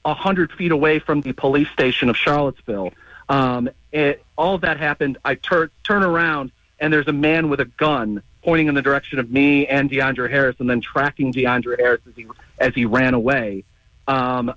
a 0.05 0.13
hundred 0.13 0.51
feet 0.51 0.71
away 0.71 0.99
from 0.99 1.21
the 1.21 1.31
police 1.33 1.69
station 1.69 2.09
of 2.09 2.17
Charlottesville. 2.17 2.93
Um, 3.29 3.69
it, 3.91 4.23
all 4.37 4.55
of 4.55 4.61
that 4.61 4.77
happened. 4.77 5.17
I 5.23 5.35
tur- 5.35 5.71
turn 5.83 6.03
around 6.03 6.51
and 6.79 6.91
there's 6.91 7.07
a 7.07 7.13
man 7.13 7.49
with 7.49 7.61
a 7.61 7.65
gun 7.65 8.21
pointing 8.43 8.67
in 8.67 8.75
the 8.75 8.81
direction 8.81 9.17
of 9.17 9.31
me 9.31 9.65
and 9.67 9.89
DeAndre 9.89 10.29
Harris, 10.29 10.57
and 10.59 10.69
then 10.69 10.81
tracking 10.81 11.31
DeAndre 11.31 11.79
Harris 11.79 12.01
as 12.07 12.13
he 12.15 12.27
as 12.59 12.75
he 12.75 12.85
ran 12.85 13.13
away. 13.13 13.63
Um, 14.07 14.53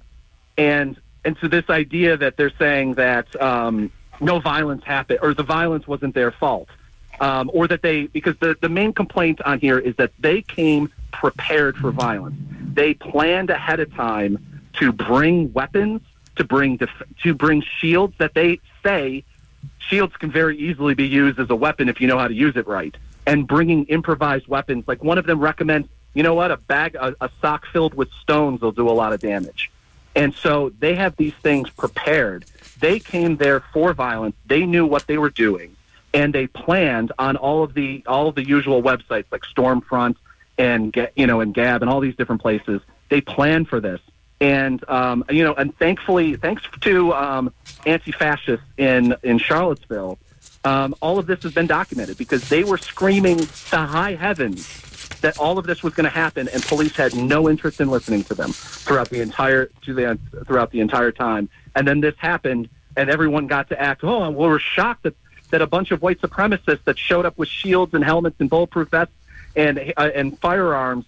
and 0.59 1.01
and 1.25 1.37
so 1.41 1.49
this 1.49 1.71
idea 1.71 2.17
that 2.17 2.37
they're 2.37 2.53
saying 2.59 2.95
that 2.95 3.41
um, 3.41 3.93
no 4.21 4.41
violence 4.41 4.83
happened 4.85 5.21
or 5.23 5.35
the 5.35 5.45
violence 5.45 5.87
wasn't 5.87 6.15
their 6.15 6.33
fault, 6.33 6.69
um, 7.21 7.49
or 7.55 7.69
that 7.69 7.83
they 7.83 8.07
because 8.09 8.37
the 8.41 8.57
the 8.61 8.69
main 8.69 8.93
complaint 8.93 9.41
on 9.43 9.61
here 9.61 9.79
is 9.79 9.95
that 9.97 10.11
they 10.19 10.43
came 10.43 10.93
prepared 11.13 11.77
for 11.77 11.93
violence. 11.93 12.37
They 12.75 12.95
planned 12.95 13.51
ahead 13.51 13.79
of 13.79 13.95
time 13.95 14.56
to 14.79 14.93
bring 14.93 15.53
weapons, 15.53 16.01
to 16.37 16.45
bring 16.45 16.77
def- 16.77 17.03
to 17.23 17.35
bring 17.35 17.63
shields 17.79 18.15
that 18.19 18.35
they 18.35 18.61
say 18.85 19.25
shields 19.79 20.17
can 20.17 20.31
very 20.31 20.57
easily 20.59 20.95
be 20.95 21.07
used 21.07 21.39
as 21.39 21.51
a 21.51 21.55
weapon 21.55 21.89
if 21.89 22.01
you 22.01 22.07
know 22.07 22.19
how 22.19 22.29
to 22.29 22.35
use 22.35 22.57
it 22.57 22.67
right. 22.67 22.97
And 23.27 23.47
bringing 23.47 23.85
improvised 23.87 24.47
weapons, 24.47 24.85
like 24.87 25.03
one 25.03 25.19
of 25.19 25.27
them 25.27 25.41
recommends, 25.41 25.89
you 26.15 26.23
know 26.23 26.35
what, 26.35 26.51
a 26.51 26.57
bag, 26.57 26.95
a, 26.95 27.15
a 27.21 27.31
sock 27.41 27.67
filled 27.67 27.95
with 27.95 28.09
stones 28.23 28.61
will 28.61 28.73
do 28.73 28.89
a 28.89 28.93
lot 28.93 29.13
of 29.13 29.21
damage. 29.21 29.71
And 30.15 30.35
so 30.35 30.73
they 30.79 30.95
have 30.95 31.17
these 31.17 31.35
things 31.43 31.69
prepared. 31.71 32.47
They 32.81 32.99
came 32.99 33.37
there 33.37 33.61
for 33.73 33.93
violence. 33.93 34.35
They 34.47 34.65
knew 34.65 34.87
what 34.87 35.07
they 35.07 35.19
were 35.19 35.31
doing, 35.31 35.77
and 36.15 36.35
they 36.35 36.47
planned 36.47 37.13
on 37.19 37.37
all 37.37 37.63
of 37.63 37.75
the 37.75 38.03
all 38.07 38.29
of 38.29 38.35
the 38.35 38.47
usual 38.47 38.83
websites 38.83 39.27
like 39.31 39.43
Stormfront 39.43 40.17
and 40.57 40.97
you 41.17 41.27
know 41.27 41.41
and 41.41 41.53
Gab 41.53 41.83
and 41.83 41.91
all 41.91 42.01
these 42.01 42.17
different 42.17 42.41
places. 42.41 42.81
They 43.11 43.21
planned 43.21 43.69
for 43.69 43.79
this 43.79 44.01
and 44.41 44.87
um, 44.89 45.25
you 45.31 45.45
know, 45.45 45.55
and 45.55 45.77
thankfully, 45.79 46.37
thanks 46.37 46.63
to 46.81 47.13
um, 47.15 47.53
anti-fascists 47.87 48.67
in 48.77 49.15
in 49.23 49.39
Charlottesville, 49.39 50.19
um, 50.65 50.95
all 51.01 51.19
of 51.19 51.27
this 51.27 51.43
has 51.43 51.53
been 51.53 51.67
documented 51.67 52.19
because 52.19 52.49
they 52.49 52.65
were 52.65 52.79
screaming 52.79 53.39
to 53.39 53.77
high 53.77 54.15
heavens 54.15 54.83
that 55.21 55.39
all 55.39 55.59
of 55.59 55.67
this 55.67 55.83
was 55.83 55.95
going 55.95 56.05
to 56.05 56.11
happen, 56.11 56.49
and 56.49 56.63
police 56.63 56.95
had 56.97 57.15
no 57.15 57.49
interest 57.49 57.81
in 57.81 57.89
listening 57.89 58.23
to 58.25 58.35
them 58.35 58.53
throughout 58.53 59.09
the 59.09 59.21
entire 59.21 59.71
throughout 59.85 60.71
the 60.71 60.81
entire 60.81 61.13
time. 61.13 61.49
And 61.75 61.87
then 61.87 62.01
this 62.01 62.15
happened, 62.19 62.69
and 62.97 63.09
everyone 63.09 63.47
got 63.47 63.69
to 63.71 63.81
act. 63.81 64.05
Oh, 64.05 64.31
we're 64.31 64.59
shocked 64.59 65.05
that 65.05 65.17
that 65.51 65.63
a 65.63 65.67
bunch 65.67 65.91
of 65.93 66.03
white 66.03 66.21
supremacists 66.21 66.85
that 66.85 66.99
showed 66.99 67.25
up 67.25 67.39
with 67.39 67.49
shields 67.49 67.95
and 67.95 68.05
helmets 68.05 68.37
and 68.41 68.51
bulletproof 68.51 68.89
vests 68.91 69.15
and 69.55 69.93
uh, 69.97 70.11
and 70.15 70.39
firearms. 70.39 71.05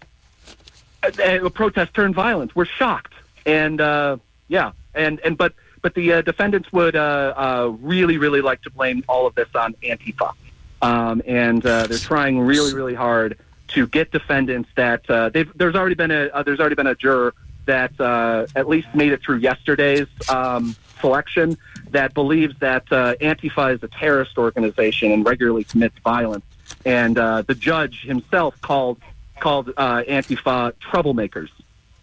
Uh, 1.03 1.47
a 1.47 1.51
protest 1.51 1.95
turned 1.95 2.15
violent. 2.15 2.57
We're 2.57 2.65
shocked 2.65 3.15
and 3.49 3.81
uh, 3.81 4.19
yeah, 4.49 4.73
and 4.95 5.19
and 5.21 5.37
but 5.37 5.55
but 5.83 5.95
the 5.95 6.13
uh, 6.13 6.23
defendants 6.23 6.73
would 6.73 6.95
uh, 6.95 7.35
uh, 7.37 7.73
really 7.81 8.19
really 8.19 8.43
like 8.43 8.63
to 8.63 8.71
blame 8.71 9.03
all 9.09 9.27
of 9.27 9.35
this 9.35 9.49
on 9.55 9.75
Antifa, 9.83 10.35
um, 10.83 11.23
and 11.27 11.65
uh, 11.65 11.87
they're 11.87 11.99
trying 11.99 12.39
really 12.39 12.75
really 12.75 12.95
hard 12.95 13.39
to 13.69 13.87
get 13.87 14.13
defendants 14.13 14.69
that 14.77 15.09
uh, 15.11 15.31
there's 15.57 15.75
already 15.75 15.95
been 15.95 16.11
a 16.11 16.27
uh, 16.27 16.43
there's 16.43 16.61
already 16.61 16.75
been 16.75 16.87
a 16.87 16.95
juror 16.95 17.35
that 17.65 17.99
uh, 18.01 18.47
at 18.55 18.69
least 18.69 18.89
made 18.95 19.13
it 19.13 19.23
through 19.23 19.37
yesterday's 19.37 20.07
um, 20.31 20.77
selection 21.01 21.57
that 21.91 22.15
believes 22.15 22.59
that 22.61 22.85
uh, 22.91 23.15
Antifa 23.21 23.75
is 23.75 23.83
a 23.83 23.89
terrorist 23.89 24.39
organization 24.39 25.13
and 25.13 25.27
regularly 25.27 25.65
commits 25.65 25.99
violence. 25.99 26.45
And 26.87 27.19
uh, 27.19 27.43
the 27.43 27.55
judge 27.55 28.05
himself 28.05 28.59
called 28.63 29.01
called 29.41 29.73
uh, 29.77 30.03
Antifa 30.09 30.73
troublemakers 30.75 31.49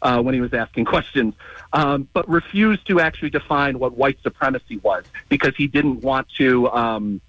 uh, 0.02 0.21
when 0.21 0.34
he 0.34 0.41
was 0.41 0.54
asking 0.54 0.86
questions, 0.95 1.34
um, 1.74 2.08
but 2.13 2.28
refused 2.30 2.88
to 2.88 3.00
actually 3.00 3.30
define 3.30 3.80
what 3.80 3.98
white 3.98 4.17
supremacy 4.21 4.78
was 4.78 5.04
because 5.30 5.56
he 5.56 5.67
didn't 5.67 6.02
want 6.02 6.28
to, 6.38 6.69
um, 6.71 7.21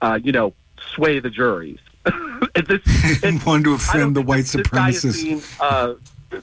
uh, 0.00 0.18
you 0.22 0.32
know, 0.32 0.52
sway 0.94 1.20
the 1.20 1.30
juries. 1.30 1.78
this, 2.54 2.80
it, 3.22 3.46
wanted 3.46 3.64
to 3.64 3.74
offend 3.74 4.14
the 4.14 4.22
white 4.22 4.44
supremacists. 4.44 5.14
Seen, 5.14 5.42
uh, 5.60 5.94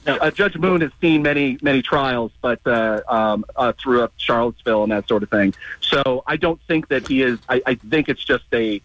uh, 0.06 0.30
Judge 0.30 0.56
Moon 0.56 0.80
has 0.80 0.90
seen 1.00 1.22
many 1.22 1.58
many 1.62 1.82
trials, 1.82 2.32
but 2.40 2.60
uh, 2.66 3.00
um, 3.08 3.44
uh, 3.56 3.72
throughout 3.72 4.12
Charlottesville 4.16 4.82
and 4.82 4.92
that 4.92 5.08
sort 5.08 5.22
of 5.22 5.30
thing. 5.30 5.54
So 5.80 6.22
I 6.26 6.36
don't 6.36 6.60
think 6.62 6.88
that 6.88 7.08
he 7.08 7.22
is. 7.22 7.38
I, 7.48 7.62
I 7.66 7.74
think 7.74 8.08
it's 8.08 8.24
just 8.24 8.44
a 8.52 8.80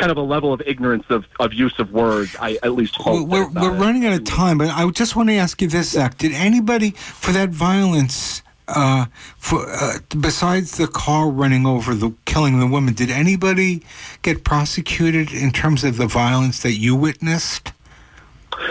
kind 0.00 0.10
of 0.10 0.16
a 0.16 0.22
level 0.22 0.52
of 0.52 0.62
ignorance 0.64 1.04
of, 1.10 1.26
of 1.38 1.52
use 1.52 1.78
of 1.78 1.92
words. 1.92 2.34
I 2.40 2.58
at 2.62 2.72
least 2.72 2.96
hope. 2.96 3.28
We're, 3.28 3.48
we're 3.50 3.76
running 3.76 4.06
out 4.06 4.14
of 4.14 4.24
time, 4.24 4.56
but 4.56 4.70
I 4.70 4.88
just 4.90 5.14
want 5.14 5.28
to 5.28 5.34
ask 5.34 5.60
you 5.60 5.68
this, 5.68 5.90
Zach. 5.90 6.16
Did 6.16 6.32
anybody 6.32 6.90
for 6.90 7.32
that 7.32 7.50
violence? 7.50 8.42
Uh, 8.72 9.06
for 9.36 9.68
uh, 9.68 9.98
besides 10.20 10.76
the 10.76 10.86
car 10.86 11.28
running 11.28 11.66
over 11.66 11.92
the 11.92 12.12
killing 12.24 12.60
the 12.60 12.66
woman, 12.68 12.94
did 12.94 13.10
anybody 13.10 13.82
get 14.22 14.44
prosecuted 14.44 15.32
in 15.32 15.50
terms 15.50 15.82
of 15.82 15.96
the 15.96 16.06
violence 16.06 16.62
that 16.62 16.74
you 16.74 16.94
witnessed? 16.94 17.72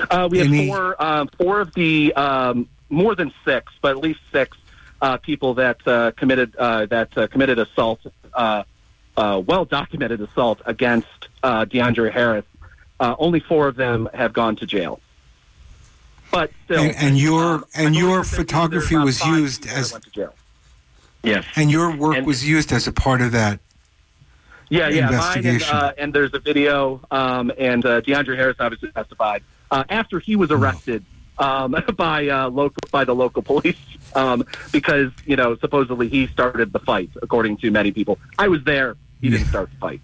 Uh, 0.09 0.29
we 0.31 0.39
Any? 0.39 0.67
had 0.67 0.67
four, 0.67 1.03
um, 1.03 1.29
four 1.37 1.59
of 1.59 1.73
the 1.73 2.13
um, 2.13 2.69
more 2.89 3.13
than 3.13 3.33
six, 3.43 3.73
but 3.81 3.91
at 3.91 3.97
least 3.97 4.21
six 4.31 4.57
uh, 5.01 5.17
people 5.17 5.53
that 5.55 5.85
uh, 5.85 6.11
committed 6.11 6.55
uh, 6.55 6.85
that 6.85 7.11
committed 7.29 7.59
assault 7.59 7.99
uh, 9.19 9.37
well 9.45 9.65
documented 9.65 10.21
assault 10.21 10.61
against 10.65 11.27
uh, 11.43 11.65
DeAndre 11.65 12.11
Harris. 12.11 12.45
Uh, 12.99 13.15
only 13.19 13.39
four 13.39 13.67
of 13.67 13.75
them 13.75 14.09
have 14.13 14.33
gone 14.33 14.55
to 14.55 14.65
jail. 14.65 14.99
But 16.31 16.51
still, 16.65 16.79
and, 16.79 16.95
and 16.95 17.17
your 17.17 17.55
um, 17.55 17.65
and 17.75 17.95
your 17.95 18.23
photography 18.23 18.95
was 18.95 19.23
used 19.25 19.67
as 19.67 19.97
yes, 21.23 21.45
and 21.55 21.71
your 21.71 21.95
work 21.95 22.17
and, 22.17 22.25
was 22.25 22.47
used 22.47 22.71
as 22.71 22.87
a 22.87 22.91
part 22.91 23.21
of 23.21 23.31
that. 23.33 23.59
Yeah, 24.69 24.89
yeah, 24.89 25.09
mine 25.09 25.45
and, 25.45 25.63
uh, 25.63 25.93
and 25.97 26.13
there's 26.13 26.33
a 26.35 26.39
video, 26.39 27.01
um, 27.09 27.51
and 27.57 27.83
uh, 27.83 28.01
DeAndre 28.01 28.37
Harris 28.37 28.57
obviously 28.59 28.91
testified 28.91 29.41
uh, 29.71 29.83
after 29.89 30.19
he 30.19 30.35
was 30.35 30.51
arrested 30.51 31.03
um, 31.39 31.75
by 31.97 32.27
uh, 32.27 32.49
local 32.49 32.81
by 32.91 33.03
the 33.03 33.15
local 33.15 33.41
police 33.41 33.77
um, 34.13 34.45
because 34.71 35.11
you 35.25 35.35
know 35.35 35.57
supposedly 35.57 36.07
he 36.09 36.27
started 36.27 36.71
the 36.71 36.79
fight, 36.79 37.09
according 37.21 37.57
to 37.57 37.71
many 37.71 37.91
people. 37.91 38.19
I 38.37 38.47
was 38.47 38.63
there 38.63 38.95
he 39.21 39.29
didn't 39.29 39.47
start 39.47 39.69
the 39.71 39.77
fight. 39.77 40.01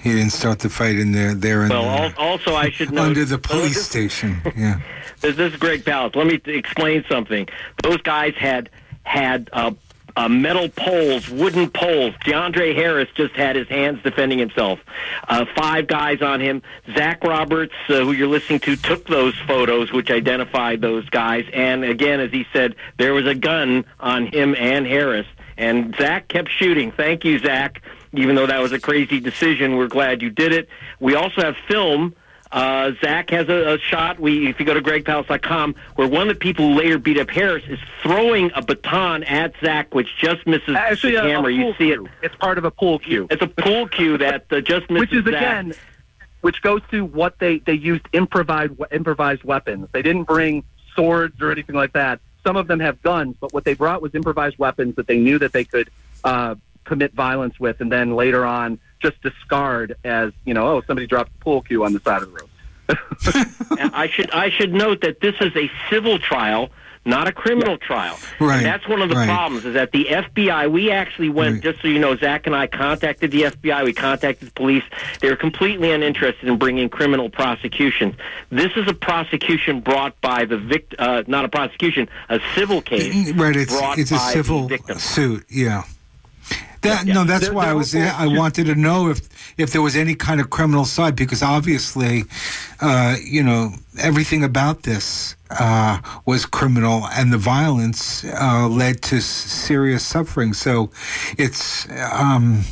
He 0.00 0.12
didn't 0.12 0.30
start 0.30 0.60
the 0.60 0.68
fight 0.68 0.96
in 0.96 1.12
there. 1.12 1.34
There 1.34 1.62
and 1.62 1.70
well, 1.70 2.12
also 2.16 2.54
I 2.54 2.70
should 2.70 2.92
know 2.92 3.02
under 3.02 3.24
the 3.24 3.38
police 3.38 3.84
station. 3.84 4.40
Yeah, 4.56 4.80
this, 5.20 5.36
this 5.36 5.52
is 5.52 5.58
Greg 5.58 5.84
Palast. 5.84 6.16
Let 6.16 6.26
me 6.26 6.40
explain 6.46 7.04
something. 7.08 7.48
Those 7.82 8.00
guys 8.02 8.34
had 8.36 8.70
had 9.02 9.50
uh, 9.52 9.72
uh, 10.16 10.28
metal 10.28 10.68
poles, 10.68 11.28
wooden 11.28 11.70
poles. 11.70 12.14
DeAndre 12.24 12.74
Harris 12.74 13.08
just 13.14 13.34
had 13.34 13.56
his 13.56 13.68
hands 13.68 14.02
defending 14.02 14.38
himself. 14.38 14.80
Uh, 15.28 15.44
five 15.54 15.86
guys 15.86 16.22
on 16.22 16.40
him. 16.40 16.62
Zach 16.94 17.22
Roberts, 17.22 17.74
uh, 17.88 18.00
who 18.00 18.12
you're 18.12 18.28
listening 18.28 18.60
to, 18.60 18.76
took 18.76 19.06
those 19.06 19.34
photos, 19.46 19.92
which 19.92 20.10
identified 20.10 20.80
those 20.80 21.08
guys. 21.10 21.44
And 21.52 21.84
again, 21.84 22.20
as 22.20 22.30
he 22.30 22.46
said, 22.52 22.76
there 22.96 23.12
was 23.12 23.26
a 23.26 23.34
gun 23.34 23.84
on 24.00 24.26
him 24.26 24.54
and 24.54 24.86
Harris. 24.86 25.26
And 25.58 25.94
Zach 25.96 26.28
kept 26.28 26.50
shooting. 26.50 26.92
Thank 26.92 27.24
you, 27.24 27.38
Zach 27.38 27.82
even 28.18 28.34
though 28.36 28.46
that 28.46 28.60
was 28.60 28.72
a 28.72 28.80
crazy 28.80 29.20
decision, 29.20 29.76
we're 29.76 29.88
glad 29.88 30.22
you 30.22 30.30
did 30.30 30.52
it. 30.52 30.68
We 31.00 31.14
also 31.14 31.40
have 31.42 31.56
film 31.68 32.14
Uh, 32.52 32.92
Zach 33.00 33.28
has 33.30 33.48
a, 33.48 33.74
a 33.74 33.78
shot. 33.78 34.20
We, 34.20 34.48
if 34.48 34.60
you 34.60 34.64
go 34.66 34.72
to 34.72 34.80
GregPalast.com, 34.80 35.74
where 35.96 36.06
one 36.06 36.28
of 36.30 36.36
the 36.36 36.38
people 36.38 36.68
who 36.68 36.78
later 36.78 36.96
beat 36.96 37.18
up 37.18 37.28
Harris 37.28 37.64
is 37.68 37.80
throwing 38.04 38.52
a 38.54 38.62
baton 38.62 39.24
at 39.24 39.52
Zach, 39.60 39.92
which 39.92 40.06
just 40.16 40.46
misses 40.46 40.76
Actually, 40.76 41.14
the 41.14 41.24
a 41.24 41.28
camera. 41.28 41.52
You 41.52 41.74
see 41.76 41.90
it. 41.90 41.96
cue. 41.98 42.08
It's 42.22 42.36
part 42.36 42.56
of 42.56 42.64
a 42.64 42.70
pool 42.70 43.00
cue. 43.00 43.26
It's 43.30 43.42
a 43.42 43.48
pool 43.48 43.88
cue 43.88 44.16
that 44.18 44.46
uh, 44.52 44.60
just 44.60 44.88
misses 44.88 45.10
which 45.10 45.12
is 45.12 45.24
Zach. 45.24 45.34
again, 45.34 45.74
which 46.40 46.62
goes 46.62 46.82
to 46.92 47.04
what 47.04 47.36
they 47.40 47.58
they 47.58 47.74
used 47.74 48.06
improvised 48.12 48.74
improvised 48.92 49.42
weapons. 49.42 49.88
They 49.90 50.02
didn't 50.02 50.24
bring 50.24 50.62
swords 50.94 51.42
or 51.42 51.50
anything 51.50 51.74
like 51.74 51.94
that. 51.94 52.20
Some 52.46 52.56
of 52.56 52.68
them 52.68 52.78
have 52.78 53.02
guns, 53.02 53.34
but 53.40 53.52
what 53.52 53.64
they 53.64 53.74
brought 53.74 54.00
was 54.00 54.14
improvised 54.14 54.56
weapons 54.56 54.94
that 54.96 55.08
they 55.08 55.18
knew 55.18 55.40
that 55.40 55.52
they 55.52 55.64
could 55.64 55.90
uh, 56.22 56.54
commit 56.86 57.12
violence 57.12 57.60
with, 57.60 57.80
and 57.80 57.92
then 57.92 58.14
later 58.16 58.44
on 58.46 58.78
just 59.00 59.20
discard 59.22 59.96
as 60.04 60.32
you 60.46 60.54
know, 60.54 60.66
oh, 60.76 60.82
somebody 60.86 61.06
dropped 61.06 61.30
a 61.34 61.44
pool 61.44 61.60
cue 61.62 61.84
on 61.84 61.92
the 61.92 62.00
side 62.00 62.22
of 62.22 62.32
the 62.32 62.38
road. 62.38 62.50
And 63.78 63.92
I 63.94 64.08
should 64.08 64.30
I 64.30 64.48
should 64.50 64.72
note 64.72 65.00
that 65.02 65.20
this 65.20 65.34
is 65.40 65.54
a 65.56 65.70
civil 65.90 66.18
trial, 66.18 66.70
not 67.04 67.26
a 67.28 67.32
criminal 67.32 67.76
trial. 67.76 68.16
Right, 68.40 68.56
And 68.58 68.64
that's 68.66 68.86
one 68.88 69.02
of 69.02 69.08
the 69.10 69.16
right. 69.16 69.28
problems 69.28 69.64
is 69.64 69.74
that 69.74 69.92
the 69.92 70.04
FBI. 70.06 70.70
We 70.70 70.90
actually 70.90 71.28
went 71.28 71.54
Right. 71.54 71.62
just 71.62 71.82
so 71.82 71.88
you 71.88 71.98
know. 71.98 72.16
Zach 72.16 72.46
and 72.46 72.54
I 72.56 72.68
contacted 72.68 73.32
the 73.32 73.42
FBI. 73.42 73.84
We 73.84 73.92
contacted 73.92 74.48
the 74.48 74.52
police. 74.52 74.84
They 75.20 75.28
were 75.28 75.36
completely 75.36 75.90
uninterested 75.90 76.48
in 76.48 76.56
bringing 76.58 76.88
criminal 76.88 77.28
prosecution. 77.28 78.16
This 78.50 78.72
is 78.76 78.86
a 78.88 78.94
prosecution 78.94 79.80
brought 79.80 80.18
by 80.20 80.44
the 80.46 80.56
victim, 80.56 80.96
Uh, 80.98 81.22
not 81.26 81.44
a 81.44 81.48
prosecution, 81.48 82.08
a 82.30 82.40
civil 82.54 82.80
case. 82.80 83.32
Right, 83.32 83.56
it's 83.56 83.72
brought 83.78 83.98
it's 83.98 84.10
a 84.12 84.14
by 84.14 84.20
the 84.26 84.32
civil 84.32 84.68
victim. 84.68 84.98
suit. 84.98 85.44
Yeah. 85.50 85.82
That, 86.86 87.06
Yeah. 87.06 87.14
No, 87.14 87.24
that's 87.24 87.44
There- 87.44 87.52
why 87.54 87.66
I 87.68 87.72
was. 87.74 87.94
were- 87.94 88.14
I 88.18 88.26
wanted 88.26 88.66
to 88.66 88.74
know 88.74 89.08
if 89.10 89.20
if 89.56 89.70
there 89.72 89.82
was 89.82 89.94
any 89.96 90.14
kind 90.14 90.40
of 90.40 90.50
criminal 90.50 90.84
side 90.84 91.14
because 91.16 91.42
obviously, 91.42 92.24
uh, 92.80 93.16
you 93.24 93.42
know, 93.42 93.74
everything 93.98 94.42
about 94.44 94.82
this 94.82 95.35
uh, 95.50 96.00
was 96.24 96.46
criminal, 96.46 97.06
and 97.12 97.32
the 97.32 97.38
violence 97.38 98.24
uh, 98.24 98.68
led 98.68 99.02
to 99.02 99.20
serious 99.20 100.04
suffering. 100.04 100.52
So, 100.52 100.90
it's 101.38 101.88
um, 102.12 102.62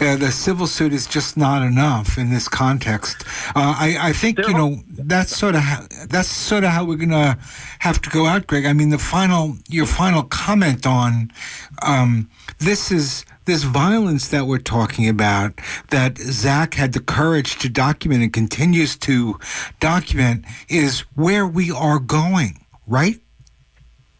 uh, 0.00 0.16
the 0.16 0.30
civil 0.30 0.66
suit 0.66 0.92
is 0.92 1.06
just 1.06 1.36
not 1.36 1.62
enough 1.62 2.18
in 2.18 2.30
this 2.30 2.48
context. 2.48 3.24
Uh, 3.54 3.74
I, 3.78 3.96
I 4.00 4.12
think 4.12 4.38
you 4.38 4.54
know 4.54 4.76
that's 4.88 5.36
sort 5.36 5.54
of 5.54 5.62
how, 5.62 5.86
that's 6.08 6.28
sort 6.28 6.64
of 6.64 6.70
how 6.70 6.84
we're 6.84 6.96
gonna 6.96 7.38
have 7.80 8.00
to 8.02 8.10
go 8.10 8.26
out, 8.26 8.46
Greg. 8.46 8.66
I 8.66 8.72
mean, 8.72 8.90
the 8.90 8.98
final 8.98 9.56
your 9.68 9.86
final 9.86 10.22
comment 10.22 10.86
on 10.86 11.32
um, 11.82 12.30
this 12.58 12.90
is 12.90 13.24
this 13.44 13.64
violence 13.64 14.28
that 14.28 14.46
we're 14.46 14.58
talking 14.58 15.08
about 15.08 15.60
that 15.90 16.16
Zach 16.16 16.74
had 16.74 16.92
the 16.92 17.00
courage 17.00 17.58
to 17.58 17.68
document 17.68 18.22
and 18.22 18.32
continues 18.32 18.96
to 18.98 19.38
document 19.80 20.44
is 20.68 21.00
where 21.16 21.46
we 21.46 21.70
are 21.70 21.98
going, 22.12 22.58
right? 22.86 23.18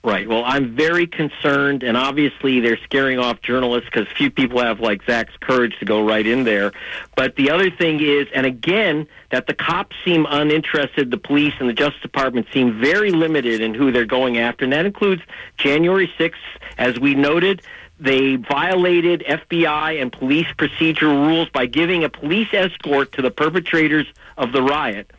Right. 0.02 0.26
Well, 0.26 0.42
I'm 0.44 0.74
very 0.74 1.06
concerned, 1.06 1.84
and 1.84 1.96
obviously 1.96 2.58
they're 2.58 2.78
scaring 2.78 3.20
off 3.20 3.40
journalists 3.42 3.88
because 3.92 4.08
few 4.16 4.30
people 4.30 4.60
have 4.60 4.80
like 4.80 5.04
Zach's 5.04 5.36
courage 5.40 5.78
to 5.78 5.84
go 5.84 6.04
right 6.04 6.26
in 6.26 6.42
there. 6.42 6.72
But 7.16 7.36
the 7.36 7.50
other 7.50 7.70
thing 7.70 8.00
is, 8.00 8.26
and 8.34 8.46
again, 8.46 9.06
that 9.30 9.46
the 9.46 9.54
cops 9.54 9.94
seem 10.04 10.26
uninterested. 10.28 11.10
The 11.10 11.18
police 11.18 11.52
and 11.60 11.68
the 11.68 11.74
Justice 11.74 12.00
Department 12.00 12.48
seem 12.52 12.80
very 12.80 13.12
limited 13.12 13.60
in 13.60 13.74
who 13.74 13.92
they're 13.92 14.06
going 14.06 14.38
after, 14.38 14.64
and 14.64 14.72
that 14.72 14.86
includes 14.86 15.22
January 15.58 16.10
6th, 16.18 16.34
as 16.78 16.98
we 16.98 17.14
noted. 17.14 17.62
They 18.00 18.36
violated 18.36 19.22
FBI 19.28 20.00
and 20.02 20.10
police 20.10 20.48
procedural 20.58 21.28
rules 21.28 21.48
by 21.50 21.66
giving 21.66 22.02
a 22.02 22.08
police 22.08 22.48
escort 22.52 23.12
to 23.12 23.22
the 23.22 23.30
perpetrators 23.30 24.06
of 24.36 24.50
the 24.50 24.62
riot 24.62 25.12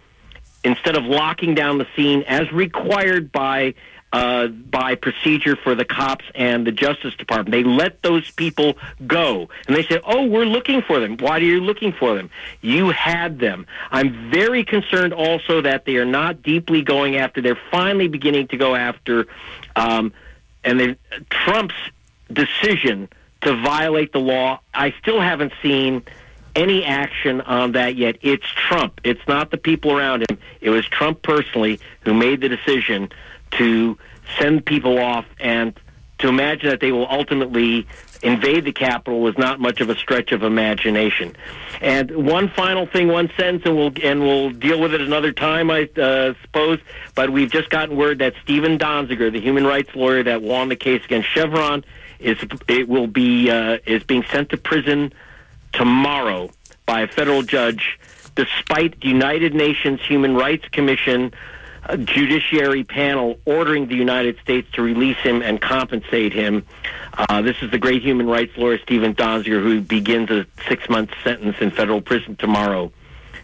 instead 0.63 0.95
of 0.95 1.03
locking 1.03 1.55
down 1.55 1.77
the 1.77 1.87
scene 1.95 2.23
as 2.23 2.51
required 2.51 3.31
by 3.31 3.73
uh, 4.13 4.45
by 4.47 4.93
procedure 4.93 5.55
for 5.55 5.73
the 5.73 5.83
cops 5.83 6.23
and 6.35 6.67
the 6.67 6.71
Justice 6.71 7.15
Department. 7.15 7.49
They 7.49 7.63
let 7.63 8.03
those 8.03 8.29
people 8.29 8.77
go, 9.07 9.49
and 9.67 9.75
they 9.75 9.81
said, 9.83 10.01
"Oh, 10.05 10.27
we're 10.27 10.45
looking 10.45 10.83
for 10.83 10.99
them. 10.99 11.17
Why 11.17 11.37
are 11.37 11.41
you 11.41 11.59
looking 11.59 11.93
for 11.93 12.13
them? 12.13 12.29
You 12.61 12.91
had 12.91 13.39
them." 13.39 13.65
I'm 13.89 14.29
very 14.29 14.63
concerned 14.63 15.13
also 15.13 15.61
that 15.61 15.85
they 15.85 15.95
are 15.95 16.05
not 16.05 16.43
deeply 16.43 16.83
going 16.83 17.17
after. 17.17 17.41
They're 17.41 17.59
finally 17.71 18.07
beginning 18.07 18.49
to 18.49 18.57
go 18.57 18.75
after, 18.75 19.25
um, 19.75 20.13
and 20.63 20.79
they 20.79 20.95
Trump's 21.31 21.73
decision 22.31 23.09
to 23.41 23.55
violate 23.63 24.13
the 24.13 24.19
law. 24.19 24.59
I 24.75 24.93
still 25.01 25.19
haven't 25.19 25.53
seen 25.63 26.03
any 26.55 26.83
action 26.83 27.41
on 27.41 27.73
that 27.73 27.95
yet. 27.95 28.17
It's 28.21 28.45
Trump. 28.45 29.01
It's 29.03 29.25
not 29.27 29.51
the 29.51 29.57
people 29.57 29.97
around 29.97 30.29
him. 30.29 30.37
It 30.61 30.69
was 30.69 30.85
Trump 30.85 31.21
personally 31.21 31.79
who 32.01 32.13
made 32.13 32.41
the 32.41 32.49
decision 32.49 33.09
to 33.51 33.97
send 34.37 34.65
people 34.65 34.99
off 34.99 35.25
and 35.39 35.77
to 36.19 36.29
imagine 36.29 36.69
that 36.69 36.79
they 36.79 36.91
will 36.91 37.07
ultimately 37.09 37.85
invade 38.21 38.63
the 38.63 38.71
Capitol 38.71 39.19
was 39.19 39.37
not 39.37 39.59
much 39.59 39.81
of 39.81 39.89
a 39.89 39.95
stretch 39.95 40.31
of 40.31 40.43
imagination. 40.43 41.35
And 41.81 42.09
one 42.25 42.47
final 42.47 42.85
thing, 42.85 43.09
one 43.09 43.29
sentence, 43.35 43.63
and 43.65 43.75
we'll 43.75 43.91
and 44.01 44.21
we'll 44.21 44.51
deal 44.51 44.79
with 44.79 44.93
it 44.93 45.01
another 45.01 45.33
time, 45.33 45.69
I 45.69 45.89
uh, 45.97 46.33
suppose. 46.41 46.79
But 47.13 47.31
we've 47.31 47.51
just 47.51 47.69
gotten 47.69 47.97
word 47.97 48.19
that 48.19 48.33
Stephen 48.41 48.77
Donziger, 48.77 49.31
the 49.31 49.41
human 49.41 49.65
rights 49.65 49.93
lawyer 49.93 50.23
that 50.23 50.41
won 50.41 50.69
the 50.69 50.77
case 50.77 51.03
against 51.03 51.27
Chevron, 51.29 51.83
is 52.19 52.37
it 52.69 52.87
will 52.87 53.07
be 53.07 53.51
uh, 53.51 53.79
is 53.85 54.03
being 54.03 54.23
sent 54.31 54.49
to 54.51 54.57
prison 54.57 55.11
tomorrow 55.73 56.49
by 56.85 57.01
a 57.01 57.07
federal 57.07 57.41
judge, 57.41 57.99
despite 58.35 58.99
the 59.01 59.07
United 59.07 59.53
Nations 59.53 60.01
Human 60.05 60.35
Rights 60.35 60.67
Commission 60.69 61.33
uh, 61.85 61.97
judiciary 61.97 62.83
panel 62.85 63.37
ordering 63.45 63.87
the 63.87 63.95
United 63.95 64.39
States 64.39 64.67
to 64.73 64.81
release 64.81 65.17
him 65.17 65.41
and 65.41 65.59
compensate 65.59 66.31
him. 66.33 66.65
Uh, 67.13 67.41
this 67.41 67.57
is 67.61 67.69
the 67.71 67.77
great 67.77 68.01
human 68.01 68.25
rights 68.27 68.55
lawyer 68.57 68.77
Stephen 68.79 69.13
Donziger, 69.13 69.61
who 69.61 69.81
begins 69.81 70.29
a 70.31 70.45
six-month 70.67 71.11
sentence 71.23 71.57
in 71.59 71.71
federal 71.71 71.99
prison 72.01 72.35
tomorrow 72.37 72.91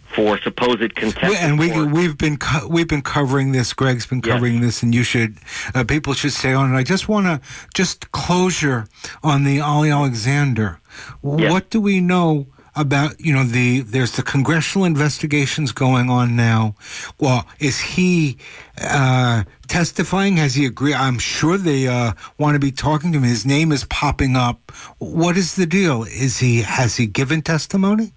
for 0.07 0.39
supposed 0.39 0.95
contempt. 0.95 1.37
and 1.37 1.59
we, 1.59 1.69
we've 1.85 2.17
been 2.17 2.37
co- 2.37 2.67
we've 2.67 2.87
been 2.87 3.01
covering 3.03 3.51
this. 3.51 3.73
Greg's 3.73 4.07
been 4.07 4.21
Yes. 4.25 4.33
covering 4.33 4.59
this, 4.61 4.81
and 4.81 4.95
you 4.95 5.03
should 5.03 5.37
uh, 5.75 5.83
people 5.83 6.13
should 6.13 6.31
stay 6.31 6.53
on 6.53 6.73
it. 6.73 6.77
I 6.77 6.81
just 6.83 7.07
want 7.07 7.27
to 7.27 7.41
just 7.75 8.09
closure 8.11 8.87
on 9.21 9.43
the 9.43 9.59
Ali 9.59 9.91
Alexander. 9.91 10.78
Yes. 11.23 11.51
What 11.51 11.69
do 11.69 11.81
we 11.81 11.99
know? 12.01 12.47
About 12.75 13.19
you 13.19 13.33
know 13.33 13.43
the 13.43 13.81
there's 13.81 14.13
the 14.13 14.21
congressional 14.21 14.85
investigations 14.85 15.73
going 15.73 16.09
on 16.09 16.35
now. 16.37 16.75
Well, 17.19 17.45
is 17.59 17.77
he 17.79 18.37
uh, 18.81 19.43
testifying? 19.67 20.37
Has 20.37 20.53
he 20.55 20.65
agreed? 20.65 20.93
I'm 20.93 21.19
sure 21.19 21.57
they 21.57 21.87
uh, 21.87 22.13
want 22.37 22.55
to 22.55 22.59
be 22.59 22.71
talking 22.71 23.11
to 23.11 23.17
him. 23.17 23.23
His 23.25 23.45
name 23.45 23.73
is 23.73 23.83
popping 23.85 24.37
up. 24.37 24.71
What 24.99 25.35
is 25.35 25.55
the 25.55 25.65
deal? 25.65 26.03
Is 26.03 26.37
he 26.37 26.61
has 26.61 26.95
he 26.95 27.05
given 27.07 27.41
testimony? 27.41 28.13